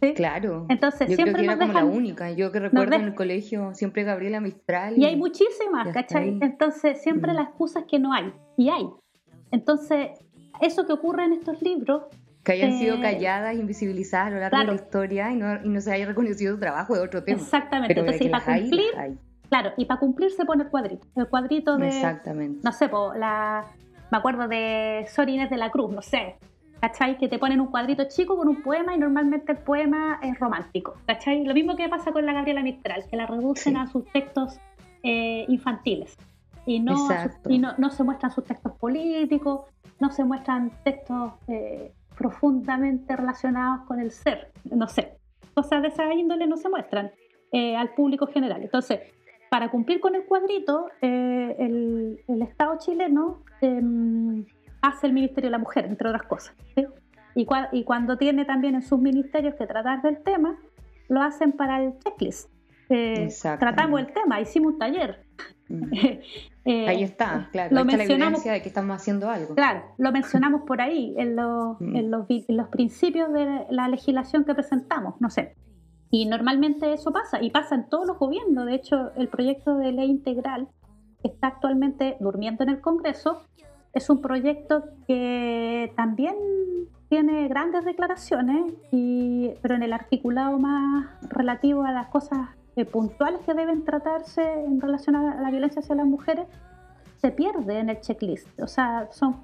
¿sí? 0.00 0.12
Claro. 0.14 0.66
Entonces, 0.68 1.08
Yo 1.08 1.14
siempre 1.14 1.44
creo 1.44 1.56
que 1.56 1.64
era 1.64 1.72
como 1.72 1.72
la 1.72 1.84
única. 1.84 2.32
Yo 2.32 2.50
que 2.50 2.58
recuerdo 2.58 2.96
en 2.96 3.02
el 3.02 3.14
colegio 3.14 3.74
siempre 3.74 4.02
Gabriela 4.02 4.40
Mistral. 4.40 4.98
Y, 4.98 5.04
hay 5.04 5.14
muchísimas, 5.14 5.88
¿cachai? 5.92 6.36
Entonces, 6.40 7.00
siempre 7.00 7.32
mm. 7.32 7.36
la 7.36 7.42
excusa 7.42 7.80
es 7.80 7.86
que 7.86 8.00
no 8.00 8.12
hay. 8.12 8.32
Y 8.56 8.70
hay. 8.70 8.88
Entonces, 9.52 10.08
eso 10.60 10.84
que 10.84 10.92
ocurre 10.94 11.26
en 11.26 11.32
estos 11.34 11.62
libros 11.62 12.02
que 12.42 12.52
hayan 12.52 12.78
sido 12.78 13.00
calladas, 13.00 13.56
invisibilizadas 13.56 14.28
a 14.28 14.30
lo 14.30 14.38
largo 14.38 14.58
de 14.58 14.64
la 14.64 14.74
historia 14.74 15.32
y 15.32 15.36
no, 15.36 15.64
y 15.64 15.68
no, 15.68 15.80
se 15.80 15.92
haya 15.92 16.06
reconocido 16.06 16.54
su 16.54 16.60
trabajo 16.60 16.94
de 16.94 17.00
otro 17.00 17.24
tema. 17.24 17.40
Exactamente. 17.40 17.98
Entonces, 17.98 18.28
para 18.28 18.60
cumplir, 18.60 19.18
claro, 19.48 19.72
y 19.76 19.84
para 19.84 20.00
cumplir 20.00 20.30
se 20.30 20.44
pone 20.44 20.64
el 20.64 20.70
cuadrito. 20.70 21.06
El 21.14 21.28
cuadrito 21.28 21.76
de. 21.76 21.88
Exactamente. 21.88 22.60
No 22.62 22.72
sé, 22.72 22.90
la, 23.16 23.64
me 24.10 24.18
acuerdo 24.18 24.48
de 24.48 25.06
Sorines 25.08 25.50
de 25.50 25.56
la 25.56 25.70
Cruz, 25.70 25.92
no 25.92 26.02
sé. 26.02 26.36
¿Cachai? 26.80 27.16
Que 27.16 27.28
te 27.28 27.38
ponen 27.38 27.60
un 27.60 27.68
cuadrito 27.68 28.04
chico 28.04 28.36
con 28.36 28.48
un 28.48 28.62
poema 28.62 28.94
y 28.94 28.98
normalmente 28.98 29.52
el 29.52 29.58
poema 29.58 30.20
es 30.22 30.38
romántico. 30.38 30.96
¿Cachai? 31.06 31.44
Lo 31.44 31.54
mismo 31.54 31.74
que 31.74 31.88
pasa 31.88 32.12
con 32.12 32.26
la 32.26 32.34
Gabriela 32.34 32.62
Mistral, 32.62 33.04
que 33.08 33.16
la 33.16 33.26
reducen 33.26 33.78
a 33.78 33.86
sus 33.86 34.04
textos 34.12 34.60
eh, 35.02 35.46
infantiles. 35.48 36.16
Y, 36.66 36.80
no, 36.80 37.08
y 37.48 37.58
no, 37.58 37.74
no, 37.78 37.90
se 37.90 38.02
muestran 38.02 38.32
sus 38.32 38.44
textos 38.44 38.72
políticos, 38.72 39.62
no 40.00 40.10
se 40.10 40.24
muestran 40.24 40.72
textos 40.82 41.32
eh, 41.46 41.92
profundamente 42.16 43.14
relacionados 43.14 43.86
con 43.86 44.00
el 44.00 44.10
ser, 44.10 44.50
no 44.64 44.88
sé, 44.88 45.16
cosas 45.54 45.82
de 45.82 45.88
esa 45.88 46.12
índole 46.12 46.46
no 46.46 46.56
se 46.56 46.68
muestran 46.68 47.12
eh, 47.52 47.76
al 47.76 47.94
público 47.94 48.26
general. 48.26 48.62
Entonces, 48.62 49.00
para 49.50 49.70
cumplir 49.70 50.00
con 50.00 50.14
el 50.14 50.24
cuadrito, 50.24 50.88
eh, 51.00 51.56
el, 51.58 52.42
Estado 52.42 52.78
chileno 52.78 53.42
em, 53.60 54.44
hace 54.80 55.06
el 55.06 55.12
Ministerio 55.12 55.48
de 55.48 55.52
la 55.52 55.58
Mujer, 55.58 55.86
entre 55.86 56.08
otras 56.08 56.24
cosas. 56.24 56.54
Y, 57.34 57.46
y, 57.72 57.84
cuando 57.84 58.16
tiene 58.16 58.44
también 58.44 58.74
en 58.74 58.82
sus 58.82 58.98
ministerios 58.98 59.54
que 59.56 59.66
tratar 59.66 60.02
del 60.02 60.22
tema, 60.22 60.58
lo 61.08 61.22
hacen 61.22 61.52
para 61.52 61.82
el 61.82 61.98
checklist. 61.98 62.50
Eh, 62.88 63.28
tratamos 63.58 64.00
el 64.00 64.12
tema, 64.12 64.40
hicimos 64.40 64.74
un 64.74 64.78
taller. 64.78 65.24
Mm. 65.68 65.90
Eh, 66.68 66.88
ahí 66.88 67.04
está, 67.04 67.48
claro, 67.52 67.72
lo 67.72 67.84
mencionamos, 67.84 68.44
la 68.44 68.54
de 68.54 68.60
que 68.60 68.66
estamos 68.66 68.96
haciendo 68.96 69.30
algo. 69.30 69.54
Claro, 69.54 69.84
lo 69.98 70.10
mencionamos 70.10 70.62
por 70.62 70.80
ahí, 70.80 71.14
en 71.16 71.36
los, 71.36 71.80
mm. 71.80 71.94
en, 71.94 72.10
los, 72.10 72.26
en 72.28 72.56
los 72.56 72.68
principios 72.70 73.32
de 73.32 73.66
la 73.70 73.86
legislación 73.86 74.44
que 74.44 74.52
presentamos, 74.52 75.14
no 75.20 75.30
sé. 75.30 75.54
Y 76.10 76.26
normalmente 76.26 76.92
eso 76.92 77.12
pasa, 77.12 77.42
y 77.42 77.50
pasa 77.50 77.74
en 77.74 77.88
todos 77.88 78.06
los 78.06 78.18
gobiernos. 78.18 78.66
De 78.66 78.74
hecho, 78.74 79.12
el 79.16 79.28
proyecto 79.28 79.76
de 79.76 79.92
ley 79.92 80.10
integral 80.10 80.68
está 81.22 81.48
actualmente 81.48 82.16
durmiendo 82.20 82.62
en 82.62 82.70
el 82.70 82.80
Congreso 82.80 83.42
es 83.96 84.10
un 84.10 84.20
proyecto 84.20 84.84
que 85.06 85.90
también 85.96 86.34
tiene 87.08 87.48
grandes 87.48 87.82
declaraciones, 87.86 88.74
y, 88.92 89.52
pero 89.62 89.74
en 89.74 89.82
el 89.82 89.94
articulado 89.94 90.58
más 90.58 91.08
relativo 91.30 91.82
a 91.82 91.92
las 91.92 92.08
cosas 92.08 92.50
eh, 92.76 92.84
puntuales 92.84 93.40
que 93.46 93.54
deben 93.54 93.84
tratarse 93.84 94.42
en 94.42 94.82
relación 94.82 95.16
a 95.16 95.40
la 95.40 95.50
violencia 95.50 95.80
hacia 95.80 95.94
las 95.94 96.06
mujeres 96.06 96.46
se 97.16 97.30
pierde 97.30 97.78
en 97.78 97.88
el 97.88 97.98
checklist. 98.02 98.46
O 98.60 98.66
sea, 98.66 99.08
son 99.12 99.36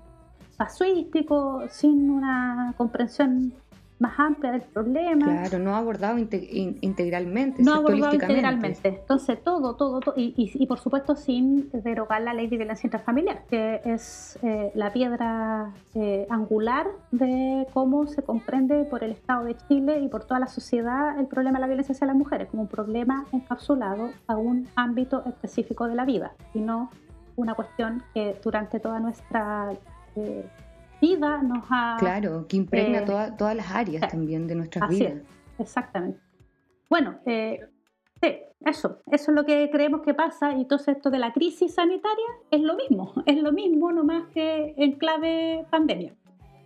casuísticos, 0.59 1.73
sin 1.73 2.11
una 2.11 2.75
comprensión 2.77 3.55
más 4.03 4.19
amplia 4.19 4.51
del 4.51 4.63
problema. 4.63 5.25
Claro, 5.25 5.59
no 5.61 5.77
abordado 5.77 6.19
integralmente. 6.19 7.63
No 7.63 7.75
abordado 7.75 8.15
integralmente. 8.15 8.89
Entonces, 8.89 9.43
todo, 9.43 9.77
todo, 9.77 10.01
todo 10.01 10.15
y, 10.17 10.35
y, 10.37 10.67
por 10.67 10.81
supuesto 10.81 11.15
sin 11.15 11.71
derogar 11.73 12.21
la 12.23 12.35
ley 12.35 12.49
de 12.49 12.57
violencia 12.57 12.89
intrafamiliar, 12.89 13.45
que 13.49 13.81
es 13.85 14.39
eh, 14.43 14.73
la 14.75 14.93
piedra 14.93 15.73
eh, 15.95 16.27
angular 16.29 16.89
de 17.13 17.67
cómo 17.73 18.07
se 18.09 18.23
comprende 18.23 18.85
por 18.85 19.05
el 19.05 19.13
Estado 19.13 19.45
de 19.45 19.57
Chile 19.69 20.01
y 20.01 20.09
por 20.09 20.25
toda 20.25 20.41
la 20.41 20.49
sociedad 20.49 21.19
el 21.21 21.27
problema 21.27 21.59
de 21.59 21.61
la 21.61 21.67
violencia 21.69 21.95
hacia 21.95 22.09
las 22.09 22.17
mujeres, 22.17 22.49
como 22.49 22.63
un 22.63 22.69
problema 22.69 23.25
encapsulado 23.33 24.11
a 24.27 24.37
un 24.37 24.67
ámbito 24.75 25.23
específico 25.27 25.87
de 25.87 25.95
la 25.95 26.05
vida, 26.05 26.33
y 26.55 26.61
no 26.61 26.91
una 27.37 27.55
cuestión 27.55 28.03
que 28.13 28.37
durante 28.43 28.81
toda 28.81 28.99
nuestra... 28.99 29.73
Eh, 30.17 30.45
vida 31.03 31.43
nos 31.43 31.65
ha... 31.69 31.97
Claro, 31.99 32.47
que 32.49 32.57
impregna 32.57 33.01
eh, 33.01 33.33
todas 33.37 33.57
las 33.57 33.71
áreas 33.71 34.09
también 34.09 34.47
de 34.47 34.55
nuestras 34.55 34.89
vidas. 34.89 35.15
exactamente. 35.59 36.19
Bueno, 36.89 37.19
eh, 37.27 37.61
sí, 38.23 38.29
eso, 38.65 39.01
eso 39.11 39.31
es 39.31 39.35
lo 39.35 39.45
que 39.45 39.69
creemos 39.71 40.03
que 40.03 40.15
pasa 40.15 40.57
y 40.57 40.65
todo 40.67 40.81
esto 40.87 41.11
de 41.11 41.19
la 41.19 41.33
crisis 41.33 41.75
sanitaria 41.75 42.27
es 42.51 42.61
lo 42.61 42.77
mismo, 42.77 43.13
es 43.27 43.37
lo 43.37 43.53
mismo 43.53 43.93
nomás 43.93 44.29
que 44.33 44.75
en 44.77 44.93
clave 44.93 45.67
pandemia. 45.71 46.15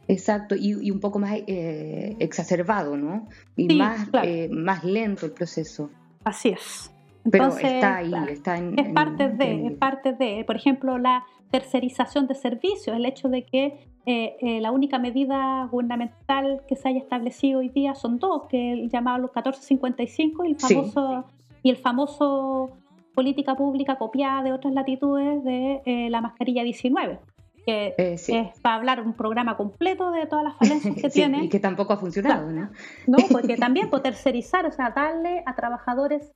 Exacto, 0.08 0.54
y, 0.54 0.90
un 0.90 1.00
poco 1.00 1.18
más 1.18 1.32
eh, 1.48 2.14
exacerbado, 2.20 2.96
¿no? 2.96 3.28
Y 3.56 3.74
más, 3.74 4.08
más 4.50 4.84
lento 4.84 5.26
el 5.26 5.32
proceso. 5.32 5.90
Así 6.22 6.50
es. 6.50 6.92
Pero 7.28 7.48
está 7.48 7.96
ahí, 7.96 8.12
está 8.28 8.56
en... 8.56 8.78
Es 8.78 8.92
parte 8.92 9.28
de, 9.28 9.66
es 9.66 9.72
parte 9.72 10.12
de, 10.12 10.44
por 10.46 10.54
ejemplo, 10.54 10.96
la 10.98 11.24
tercerización 11.50 12.26
de 12.26 12.34
servicios, 12.34 12.96
el 12.96 13.06
hecho 13.06 13.28
de 13.28 13.44
que 13.44 13.90
eh, 14.06 14.36
eh, 14.40 14.60
la 14.60 14.70
única 14.70 14.98
medida 14.98 15.66
gubernamental 15.70 16.62
que 16.68 16.76
se 16.76 16.88
haya 16.88 16.98
establecido 16.98 17.60
hoy 17.60 17.68
día 17.68 17.94
son 17.94 18.18
dos, 18.18 18.42
que 18.48 18.72
el 18.72 18.90
llamado 18.90 19.18
los 19.18 19.30
1455 19.30 20.44
y 20.44 20.48
el 20.50 20.58
famoso, 20.58 21.24
y 21.62 21.70
el 21.70 21.76
famoso 21.76 22.70
política 23.14 23.56
pública 23.56 23.96
copiada 23.96 24.42
de 24.42 24.52
otras 24.52 24.74
latitudes 24.74 25.42
de 25.42 25.82
eh, 25.86 26.10
la 26.10 26.20
mascarilla 26.20 26.62
19 26.62 27.18
que 27.66 27.94
es 27.98 28.30
para 28.62 28.76
hablar 28.76 29.00
un 29.00 29.14
programa 29.14 29.56
completo 29.56 30.12
de 30.12 30.26
todas 30.26 30.44
las 30.44 30.56
falencias 30.56 30.94
que 31.02 31.10
tiene. 31.10 31.44
Y 31.44 31.48
que 31.48 31.58
tampoco 31.58 31.94
ha 31.94 31.96
funcionado, 31.96 32.52
¿no? 32.52 32.70
No, 33.08 33.18
porque 33.28 33.56
también 33.56 33.90
por 33.90 34.02
tercerizar, 34.02 34.66
o 34.66 34.70
sea, 34.70 34.90
darle 34.90 35.42
a 35.44 35.56
trabajadores 35.56 36.32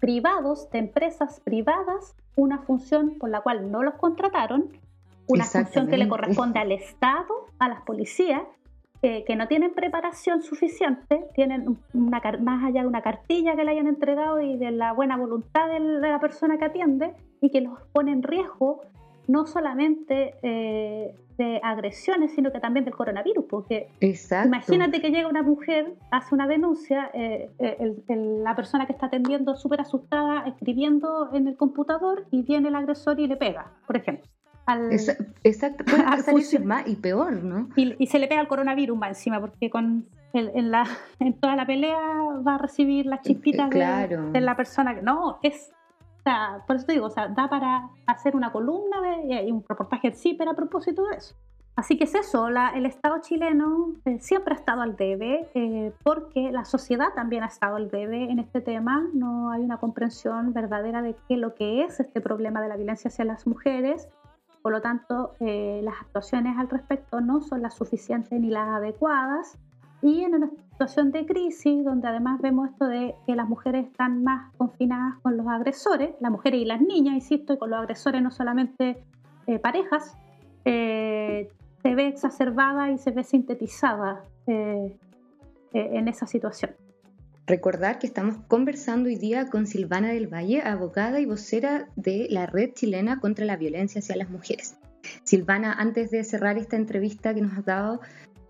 privados, 0.00 0.70
de 0.70 0.78
empresas 0.78 1.40
privadas, 1.40 2.16
una 2.36 2.58
función 2.58 3.18
por 3.18 3.30
la 3.30 3.42
cual 3.42 3.70
no 3.70 3.82
los 3.82 3.94
contrataron 3.94 4.70
una 5.28 5.44
función 5.44 5.86
que 5.88 5.96
le 5.96 6.08
corresponde 6.08 6.58
al 6.58 6.72
Estado, 6.72 7.46
a 7.58 7.68
las 7.68 7.82
policías, 7.82 8.42
eh, 9.02 9.24
que 9.24 9.36
no 9.36 9.46
tienen 9.48 9.72
preparación 9.72 10.42
suficiente, 10.42 11.24
tienen 11.34 11.78
una, 11.94 12.20
más 12.40 12.64
allá 12.64 12.82
de 12.82 12.88
una 12.88 13.00
cartilla 13.00 13.56
que 13.56 13.64
le 13.64 13.70
hayan 13.70 13.86
entregado 13.86 14.40
y 14.40 14.56
de 14.56 14.72
la 14.72 14.92
buena 14.92 15.16
voluntad 15.16 15.68
de 15.68 15.80
la 15.80 16.20
persona 16.20 16.58
que 16.58 16.64
atiende, 16.64 17.14
y 17.40 17.50
que 17.50 17.60
los 17.60 17.78
pone 17.92 18.12
en 18.12 18.22
riesgo 18.22 18.82
no 19.26 19.46
solamente 19.46 20.34
eh, 20.42 21.14
de 21.40 21.60
agresiones, 21.62 22.32
sino 22.34 22.52
que 22.52 22.60
también 22.60 22.84
del 22.84 22.94
coronavirus, 22.94 23.46
porque 23.48 23.88
imagínate 24.44 25.00
que 25.00 25.10
llega 25.10 25.26
una 25.28 25.42
mujer, 25.42 25.94
hace 26.10 26.34
una 26.34 26.46
denuncia, 26.46 27.10
eh, 27.14 27.50
la 28.44 28.54
persona 28.54 28.86
que 28.86 28.92
está 28.92 29.06
atendiendo 29.06 29.56
súper 29.56 29.80
asustada, 29.80 30.44
escribiendo 30.46 31.30
en 31.32 31.48
el 31.48 31.56
computador, 31.56 32.26
y 32.30 32.42
viene 32.42 32.68
el 32.68 32.74
agresor 32.74 33.18
y 33.18 33.26
le 33.26 33.36
pega, 33.36 33.72
por 33.86 33.96
ejemplo 33.96 34.28
al... 34.66 34.92
exacto, 35.42 35.84
puede 35.84 36.58
más 36.64 36.86
y 36.86 36.96
peor, 36.96 37.42
¿no? 37.42 37.68
Y, 37.76 38.06
se 38.06 38.18
le 38.18 38.28
pega 38.28 38.40
el 38.40 38.48
coronavirus 38.48 38.96
más 38.96 39.10
encima, 39.10 39.40
porque 39.40 39.70
con 39.70 40.06
en, 40.32 40.70
la, 40.70 40.84
en 41.18 41.34
toda 41.34 41.56
la 41.56 41.66
pelea 41.66 41.98
va 42.46 42.56
a 42.56 42.58
recibir 42.58 43.06
las 43.06 43.22
chispitas 43.22 43.70
de, 43.70 44.40
la 44.40 44.56
persona 44.56 44.94
que... 44.94 45.02
No, 45.02 45.38
es... 45.42 45.72
O 46.20 46.22
sea, 46.22 46.62
por 46.66 46.76
eso 46.76 46.84
te 46.84 46.92
digo, 46.92 47.06
o 47.06 47.10
sea, 47.10 47.28
da 47.28 47.48
para 47.48 47.88
hacer 48.06 48.36
una 48.36 48.52
columna 48.52 49.00
de, 49.00 49.44
y 49.44 49.50
un 49.50 49.64
reportaje 49.66 50.12
sí, 50.12 50.34
pero 50.34 50.50
a 50.50 50.54
propósito 50.54 51.02
de 51.06 51.16
eso. 51.16 51.34
Así 51.76 51.96
que 51.96 52.04
es 52.04 52.14
eso, 52.14 52.48
el 52.48 52.84
Estado 52.84 53.22
chileno 53.22 53.94
eh, 54.04 54.18
siempre 54.20 54.52
ha 54.52 54.58
estado 54.58 54.82
al 54.82 54.96
debe 54.96 55.48
eh, 55.54 55.94
porque 56.02 56.52
la 56.52 56.66
sociedad 56.66 57.14
también 57.14 57.42
ha 57.42 57.46
estado 57.46 57.76
al 57.76 57.90
debe 57.90 58.24
en 58.24 58.38
este 58.38 58.60
tema. 58.60 59.08
No 59.14 59.50
hay 59.50 59.62
una 59.62 59.78
comprensión 59.78 60.52
verdadera 60.52 61.00
de 61.00 61.16
qué 61.26 61.38
lo 61.38 61.54
que 61.54 61.84
es 61.84 61.98
este 61.98 62.20
problema 62.20 62.60
de 62.60 62.68
la 62.68 62.76
violencia 62.76 63.08
hacia 63.08 63.24
las 63.24 63.46
mujeres. 63.46 64.08
Por 64.60 64.72
lo 64.72 64.82
tanto, 64.82 65.32
eh, 65.40 65.80
las 65.82 65.94
actuaciones 66.02 66.58
al 66.58 66.68
respecto 66.68 67.22
no 67.22 67.40
son 67.40 67.62
las 67.62 67.74
suficientes 67.74 68.38
ni 68.38 68.50
las 68.50 68.68
adecuadas. 68.68 69.56
Y 70.02 70.24
en 70.24 70.50
situación 70.80 71.12
de 71.12 71.26
crisis, 71.26 71.84
donde 71.84 72.08
además 72.08 72.40
vemos 72.40 72.70
esto 72.70 72.86
de 72.86 73.14
que 73.26 73.34
las 73.34 73.46
mujeres 73.46 73.86
están 73.86 74.24
más 74.24 74.50
confinadas 74.56 75.18
con 75.20 75.36
los 75.36 75.46
agresores, 75.46 76.10
las 76.20 76.32
mujeres 76.32 76.62
y 76.62 76.64
las 76.64 76.80
niñas, 76.80 77.16
insisto, 77.16 77.52
y 77.52 77.58
con 77.58 77.68
los 77.68 77.80
agresores 77.80 78.22
no 78.22 78.30
solamente 78.30 79.04
parejas, 79.62 80.16
se 81.82 81.94
ve 81.94 82.08
exacerbada 82.08 82.90
y 82.90 82.96
se 82.98 83.10
ve 83.10 83.24
sintetizada 83.24 84.24
eh, 84.46 84.96
eh, 85.72 85.90
en 85.92 86.08
esa 86.08 86.26
situación. 86.26 86.72
Recordar 87.46 87.98
que 87.98 88.06
estamos 88.06 88.36
conversando 88.48 89.08
hoy 89.08 89.16
día 89.16 89.50
con 89.50 89.66
Silvana 89.66 90.08
del 90.08 90.32
Valle, 90.32 90.62
abogada 90.62 91.20
y 91.20 91.26
vocera 91.26 91.88
de 91.96 92.26
la 92.30 92.46
Red 92.46 92.72
Chilena 92.74 93.20
contra 93.20 93.44
la 93.44 93.56
Violencia 93.56 93.98
hacia 93.98 94.16
las 94.16 94.30
Mujeres. 94.30 94.78
Silvana, 95.24 95.72
antes 95.72 96.10
de 96.10 96.22
cerrar 96.24 96.58
esta 96.58 96.76
entrevista 96.76 97.34
que 97.34 97.40
nos 97.40 97.56
has 97.56 97.64
dado 97.64 98.00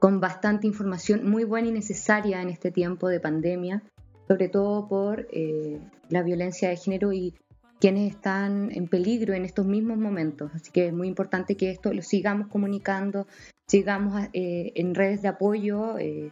con 0.00 0.18
bastante 0.18 0.66
información 0.66 1.28
muy 1.28 1.44
buena 1.44 1.68
y 1.68 1.72
necesaria 1.72 2.42
en 2.42 2.48
este 2.48 2.72
tiempo 2.72 3.08
de 3.08 3.20
pandemia, 3.20 3.82
sobre 4.26 4.48
todo 4.48 4.88
por 4.88 5.28
eh, 5.30 5.78
la 6.08 6.22
violencia 6.22 6.70
de 6.70 6.76
género 6.76 7.12
y 7.12 7.34
quienes 7.80 8.14
están 8.14 8.70
en 8.72 8.88
peligro 8.88 9.34
en 9.34 9.44
estos 9.44 9.66
mismos 9.66 9.98
momentos. 9.98 10.50
Así 10.54 10.72
que 10.72 10.88
es 10.88 10.92
muy 10.92 11.06
importante 11.06 11.56
que 11.56 11.70
esto 11.70 11.92
lo 11.92 12.02
sigamos 12.02 12.48
comunicando, 12.48 13.26
sigamos 13.68 14.22
eh, 14.32 14.72
en 14.74 14.94
redes 14.94 15.20
de 15.20 15.28
apoyo, 15.28 15.98
eh, 15.98 16.30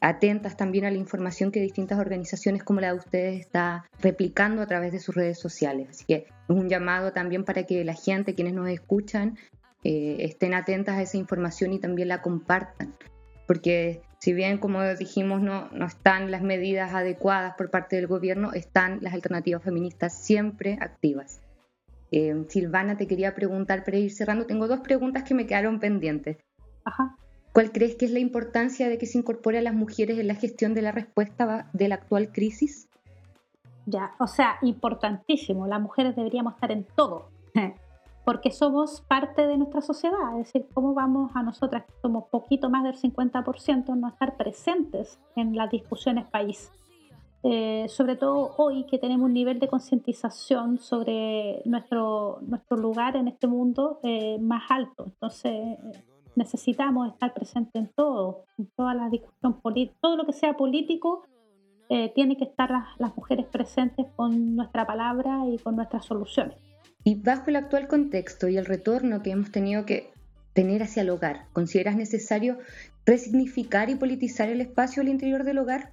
atentas 0.00 0.56
también 0.56 0.86
a 0.86 0.90
la 0.90 0.96
información 0.96 1.52
que 1.52 1.60
distintas 1.60 1.98
organizaciones 1.98 2.64
como 2.64 2.80
la 2.80 2.92
de 2.92 2.98
ustedes 2.98 3.40
está 3.40 3.84
replicando 4.00 4.62
a 4.62 4.66
través 4.66 4.92
de 4.92 4.98
sus 4.98 5.14
redes 5.14 5.38
sociales. 5.38 5.88
Así 5.90 6.04
que 6.06 6.14
es 6.14 6.26
un 6.48 6.70
llamado 6.70 7.12
también 7.12 7.44
para 7.44 7.64
que 7.64 7.84
la 7.84 7.94
gente, 7.94 8.34
quienes 8.34 8.54
nos 8.54 8.68
escuchan, 8.70 9.36
eh, 9.82 10.16
estén 10.20 10.52
atentas 10.52 10.98
a 10.98 11.02
esa 11.02 11.16
información 11.16 11.72
y 11.72 11.78
también 11.78 12.08
la 12.08 12.20
compartan. 12.20 12.94
Porque 13.50 14.00
si 14.20 14.32
bien, 14.32 14.58
como 14.58 14.80
dijimos, 14.94 15.42
no, 15.42 15.68
no 15.72 15.84
están 15.84 16.30
las 16.30 16.40
medidas 16.40 16.94
adecuadas 16.94 17.56
por 17.58 17.68
parte 17.68 17.96
del 17.96 18.06
gobierno, 18.06 18.52
están 18.52 19.00
las 19.00 19.12
alternativas 19.12 19.60
feministas 19.60 20.16
siempre 20.16 20.78
activas. 20.80 21.40
Eh, 22.12 22.44
Silvana, 22.48 22.96
te 22.96 23.08
quería 23.08 23.34
preguntar 23.34 23.82
para 23.82 23.96
ir 23.96 24.12
cerrando. 24.12 24.46
Tengo 24.46 24.68
dos 24.68 24.78
preguntas 24.78 25.24
que 25.24 25.34
me 25.34 25.48
quedaron 25.48 25.80
pendientes. 25.80 26.36
Ajá. 26.84 27.16
¿Cuál 27.52 27.72
crees 27.72 27.96
que 27.96 28.04
es 28.04 28.12
la 28.12 28.20
importancia 28.20 28.88
de 28.88 28.98
que 28.98 29.06
se 29.06 29.18
incorpore 29.18 29.58
a 29.58 29.62
las 29.62 29.74
mujeres 29.74 30.16
en 30.20 30.28
la 30.28 30.36
gestión 30.36 30.72
de 30.72 30.82
la 30.82 30.92
respuesta 30.92 31.68
de 31.72 31.88
la 31.88 31.96
actual 31.96 32.30
crisis? 32.30 32.88
Ya, 33.84 34.12
o 34.20 34.28
sea, 34.28 34.58
importantísimo. 34.62 35.66
Las 35.66 35.80
mujeres 35.80 36.14
deberíamos 36.14 36.54
estar 36.54 36.70
en 36.70 36.84
todo. 36.84 37.30
porque 38.30 38.52
somos 38.52 39.00
parte 39.08 39.44
de 39.44 39.58
nuestra 39.58 39.80
sociedad, 39.80 40.38
es 40.38 40.52
decir, 40.52 40.68
cómo 40.72 40.94
vamos 40.94 41.32
a 41.34 41.42
nosotras, 41.42 41.84
que 41.84 41.92
somos 42.00 42.28
poquito 42.30 42.70
más 42.70 42.84
del 42.84 42.94
50%, 42.94 43.96
no 43.96 44.06
estar 44.06 44.36
presentes 44.36 45.18
en 45.34 45.56
las 45.56 45.68
discusiones 45.68 46.28
país. 46.28 46.70
Eh, 47.42 47.86
sobre 47.88 48.14
todo 48.14 48.54
hoy 48.56 48.84
que 48.84 48.98
tenemos 48.98 49.26
un 49.26 49.32
nivel 49.32 49.58
de 49.58 49.66
concientización 49.66 50.78
sobre 50.78 51.60
nuestro, 51.64 52.38
nuestro 52.42 52.76
lugar 52.76 53.16
en 53.16 53.26
este 53.26 53.48
mundo 53.48 53.98
eh, 54.04 54.38
más 54.38 54.62
alto. 54.70 55.06
Entonces 55.06 55.76
necesitamos 56.36 57.08
estar 57.08 57.34
presentes 57.34 57.74
en 57.74 57.88
todo, 57.88 58.44
en 58.58 58.70
toda 58.76 58.94
la 58.94 59.08
discusión 59.08 59.54
política, 59.54 59.98
todo 60.00 60.16
lo 60.16 60.24
que 60.24 60.34
sea 60.34 60.56
político, 60.56 61.24
eh, 61.88 62.12
tiene 62.14 62.36
que 62.36 62.44
estar 62.44 62.70
las, 62.70 62.86
las 63.00 63.16
mujeres 63.16 63.46
presentes 63.46 64.06
con 64.14 64.54
nuestra 64.54 64.86
palabra 64.86 65.48
y 65.48 65.58
con 65.58 65.74
nuestras 65.74 66.04
soluciones. 66.04 66.69
Y 67.04 67.14
bajo 67.22 67.44
el 67.48 67.56
actual 67.56 67.88
contexto 67.88 68.48
y 68.48 68.56
el 68.56 68.66
retorno 68.66 69.22
que 69.22 69.30
hemos 69.30 69.50
tenido 69.50 69.86
que 69.86 70.12
tener 70.52 70.82
hacia 70.82 71.02
el 71.02 71.10
hogar, 71.10 71.46
¿consideras 71.52 71.96
necesario 71.96 72.58
resignificar 73.06 73.88
y 73.88 73.94
politizar 73.94 74.48
el 74.48 74.60
espacio 74.60 75.02
al 75.02 75.08
interior 75.08 75.44
del 75.44 75.58
hogar? 75.58 75.92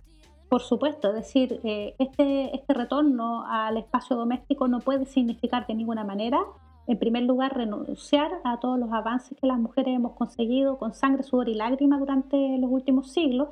Por 0.49 0.61
supuesto, 0.61 1.09
es 1.09 1.15
decir, 1.15 1.59
eh, 1.63 1.93
este, 1.99 2.55
este 2.55 2.73
retorno 2.73 3.45
al 3.45 3.77
espacio 3.77 4.15
doméstico 4.15 4.67
no 4.67 4.79
puede 4.79 5.05
significar 5.05 5.67
de 5.67 5.75
ninguna 5.75 6.03
manera, 6.03 6.39
en 6.87 6.97
primer 6.97 7.23
lugar, 7.23 7.55
renunciar 7.55 8.31
a 8.45 8.59
todos 8.59 8.79
los 8.79 8.91
avances 8.93 9.37
que 9.39 9.45
las 9.45 9.59
mujeres 9.59 9.93
hemos 9.95 10.13
conseguido 10.13 10.77
con 10.77 10.93
sangre, 10.93 11.23
sudor 11.23 11.49
y 11.49 11.53
lágrimas 11.53 11.99
durante 11.99 12.57
los 12.57 12.71
últimos 12.71 13.11
siglos, 13.11 13.49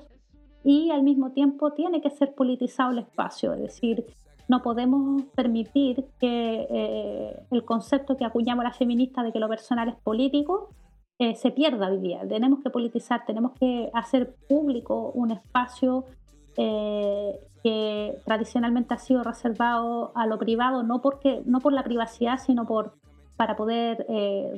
y 0.64 0.90
al 0.92 1.04
mismo 1.04 1.32
tiempo 1.32 1.74
tiene 1.74 2.02
que 2.02 2.10
ser 2.10 2.34
politizado 2.34 2.92
el 2.92 3.00
espacio, 3.00 3.54
es 3.54 3.62
decir, 3.62 4.06
no 4.48 4.62
podemos 4.62 5.24
permitir 5.36 6.06
que 6.20 6.68
eh, 6.70 7.40
el 7.52 7.66
concepto 7.66 8.16
que 8.16 8.26
acuñamos 8.26 8.64
las 8.64 8.78
feministas 8.78 9.26
de 9.26 9.32
que 9.32 9.40
lo 9.40 9.50
personal 9.50 9.90
es 9.90 9.96
político 9.96 10.70
eh, 11.18 11.36
se 11.36 11.52
pierda 11.52 11.90
hoy 11.90 12.00
día. 12.00 12.28
Tenemos 12.28 12.60
que 12.62 12.70
politizar, 12.70 13.26
tenemos 13.26 13.54
que 13.60 13.90
hacer 13.94 14.36
público 14.48 15.12
un 15.16 15.32
espacio 15.32 16.06
eh, 16.58 17.40
que 17.64 18.18
tradicionalmente 18.26 18.94
ha 18.94 18.98
sido 18.98 19.24
reservado 19.24 20.12
a 20.16 20.28
lo 20.28 20.38
privado, 20.38 20.84
no, 20.84 21.02
porque, 21.02 21.42
no 21.46 21.60
por 21.60 21.74
la 21.74 21.84
privacidad, 21.84 22.38
sino 22.38 22.66
por, 22.68 22.96
para 23.38 23.56
poder 23.56 24.06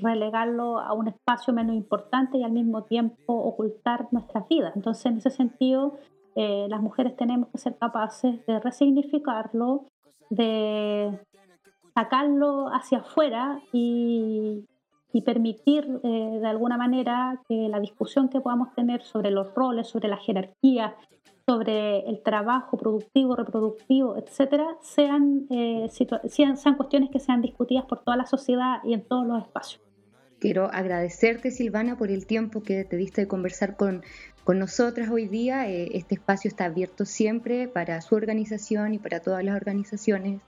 relegarlo 0.02 0.80
a 0.80 0.94
un 0.94 1.08
espacio 1.08 1.54
menos 1.54 1.76
importante 1.76 2.38
y 2.38 2.44
al 2.44 2.52
mismo 2.52 2.84
tiempo 2.84 3.34
ocultar 3.34 4.08
nuestras 4.12 4.48
vidas. 4.50 4.76
Entonces, 4.76 5.06
en 5.06 5.18
ese 5.18 5.30
sentido, 5.30 5.94
eh, 6.40 6.68
las 6.70 6.82
mujeres 6.82 7.16
tenemos 7.16 7.50
que 7.50 7.58
ser 7.58 7.76
capaces 7.80 8.46
de 8.46 8.60
resignificarlo, 8.60 9.86
de 10.30 11.20
sacarlo 11.96 12.68
hacia 12.68 13.00
afuera 13.00 13.60
y, 13.74 14.64
permitir 15.26 15.84
eh, 16.04 16.38
de 16.40 16.48
alguna 16.48 16.78
manera 16.78 17.42
que 17.50 17.68
la 17.70 17.80
discusión 17.80 18.30
que 18.30 18.40
podamos 18.40 18.72
tener 18.76 19.02
sobre 19.02 19.32
los 19.32 19.52
roles, 19.56 19.88
sobre 19.88 20.10
la 20.10 20.18
jerarquía, 20.18 20.96
sobre 21.44 22.08
el 22.08 22.22
trabajo 22.22 22.78
productivo, 22.78 23.36
reproductivo, 23.36 24.16
etcétera, 24.16 24.78
eh, 25.50 25.88
sean 25.90 26.76
cuestiones 26.78 27.10
que 27.10 27.20
sean 27.20 27.42
discutidas 27.42 27.86
por 27.86 28.04
toda 28.04 28.16
la 28.16 28.28
sociedad 28.28 28.78
y 28.84 28.94
en 28.94 29.02
todos 29.08 29.26
los 29.26 29.42
espacios. 29.42 29.82
Quiero 30.40 30.70
agradecerte, 30.72 31.50
Silvana, 31.50 31.98
por 31.98 32.12
el 32.12 32.28
tiempo 32.28 32.62
que 32.62 32.84
te 32.86 32.96
diste 32.96 33.22
de 33.22 33.28
conversar 33.28 33.76
con, 33.76 34.04
con 34.48 34.60
nosotras 34.60 35.10
hoy 35.10 35.28
día. 35.28 35.70
Eh, 35.70 35.90
este 35.98 36.16
espacio 36.16 36.48
está 36.48 36.64
abierto 36.64 37.04
siempre 37.04 37.68
para 37.68 38.00
su 38.00 38.16
organización 38.16 38.94
y 38.94 38.98
para 38.98 39.20
todas 39.20 39.44
las 39.44 39.58
organizaciones 39.58 40.40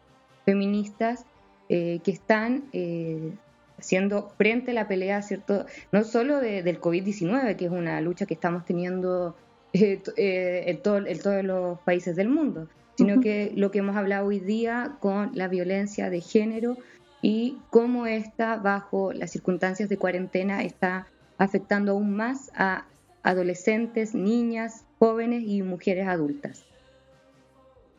feministas 0.45 1.25
eh, 1.67 1.99
que 2.01 2.11
están 2.11 2.63
eh, 2.71 3.33
haciendo 3.77 4.29
frente 4.37 4.71
a 4.71 4.73
la 4.73 4.87
pelea, 4.87 5.21
¿cierto? 5.21 5.65
No 5.91 6.05
solo 6.05 6.39
del 6.39 6.79
COVID-19, 6.79 7.57
que 7.57 7.65
es 7.65 7.71
una 7.71 7.99
lucha 7.99 8.25
que 8.25 8.35
estamos 8.35 8.63
teniendo 8.63 9.35
en, 9.73 10.81
todos 10.81 11.43
los 11.43 11.79
países 11.81 12.15
del 12.15 12.29
mundo, 12.29 12.69
sino 12.95 13.19
que 13.19 13.51
lo 13.53 13.69
que 13.69 13.79
hemos 13.79 13.97
hablado 13.97 14.27
hoy 14.27 14.39
día 14.39 14.95
con 15.01 15.31
la 15.33 15.49
violencia 15.49 16.09
de 16.09 16.21
género 16.21 16.77
y 17.21 17.57
cómo 17.69 18.05
esta, 18.05 18.55
bajo 18.55 19.11
las 19.11 19.31
circunstancias 19.31 19.89
de 19.89 19.97
cuarentena, 19.97 20.63
está 20.63 21.07
afectando 21.37 21.91
aún 21.91 22.15
más 22.15 22.49
a 22.55 22.85
adolescentes, 23.29 24.15
niñas, 24.15 24.85
jóvenes 24.97 25.43
y 25.45 25.61
mujeres 25.61 26.07
adultas. 26.07 26.65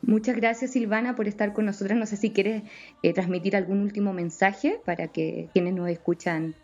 Muchas 0.02 0.34
gracias 0.34 0.72
Silvana 0.72 1.14
por 1.14 1.28
estar 1.28 1.52
con 1.52 1.66
nosotras. 1.66 1.98
No 1.98 2.06
sé 2.06 2.16
si 2.16 2.30
quieres 2.30 2.62
eh, 3.02 3.12
transmitir 3.12 3.54
algún 3.54 3.80
último 3.80 4.12
mensaje 4.12 4.80
para 4.84 5.08
que 5.08 5.48
quienes 5.52 5.74
nos 5.74 5.88
escuchan. 5.88 6.54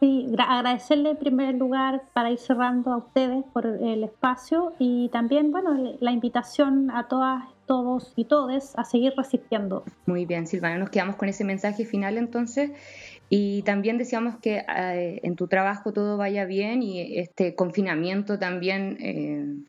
Sí, 0.00 0.32
agradecerle 0.38 1.10
en 1.10 1.16
primer 1.16 1.54
lugar 1.54 2.02
para 2.12 2.30
ir 2.30 2.38
cerrando 2.38 2.92
a 2.92 2.98
ustedes 2.98 3.44
por 3.52 3.66
el 3.66 4.04
espacio 4.04 4.72
y 4.78 5.08
también, 5.10 5.50
bueno, 5.50 5.96
la 6.00 6.12
invitación 6.12 6.90
a 6.90 7.08
todas 7.08 7.44
todos 7.66 8.12
y 8.16 8.24
todes 8.24 8.76
a 8.76 8.84
seguir 8.84 9.14
resistiendo. 9.16 9.84
Muy 10.06 10.26
bien, 10.26 10.46
Silvana, 10.46 10.78
nos 10.78 10.90
quedamos 10.90 11.16
con 11.16 11.28
ese 11.28 11.44
mensaje 11.44 11.84
final 11.84 12.18
entonces. 12.18 12.70
Y 13.28 13.62
también 13.62 13.98
deseamos 13.98 14.36
que 14.40 14.58
eh, 14.58 15.20
en 15.22 15.36
tu 15.36 15.48
trabajo 15.48 15.92
todo 15.92 16.16
vaya 16.16 16.44
bien 16.44 16.82
y 16.82 17.18
este 17.18 17.54
confinamiento 17.54 18.38
también 18.38 18.96
eh, 19.00 19.64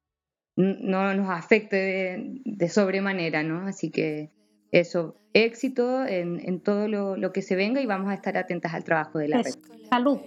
no 0.57 1.13
nos 1.13 1.29
afecte 1.29 2.41
de, 2.45 2.69
sobremanera, 2.69 3.43
¿no? 3.43 3.67
Así 3.67 3.91
que 3.91 4.29
Eso, 4.71 5.15
éxito 5.33 6.05
en, 6.05 6.59
todo 6.61 6.87
lo, 6.87 7.31
que 7.31 7.41
se 7.41 7.55
venga 7.55 7.81
y 7.81 7.85
vamos 7.85 8.09
a 8.09 8.13
estar 8.13 8.37
atentas 8.37 8.73
al 8.73 8.83
trabajo 8.83 9.19
de 9.19 9.29
la 9.29 9.41
red. 9.41 9.53
Salud. 9.89 10.19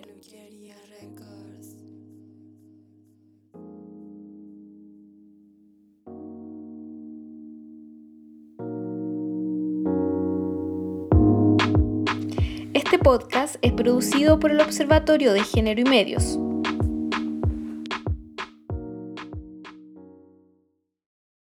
Este 12.99 13.11
podcast 13.11 13.57
es 13.62 13.72
producido 13.74 14.40
por 14.40 14.51
el 14.51 14.61
Observatorio 14.61 15.32
de 15.32 15.44
Género 15.44 15.80
y 15.80 15.84
Medios. 15.84 16.36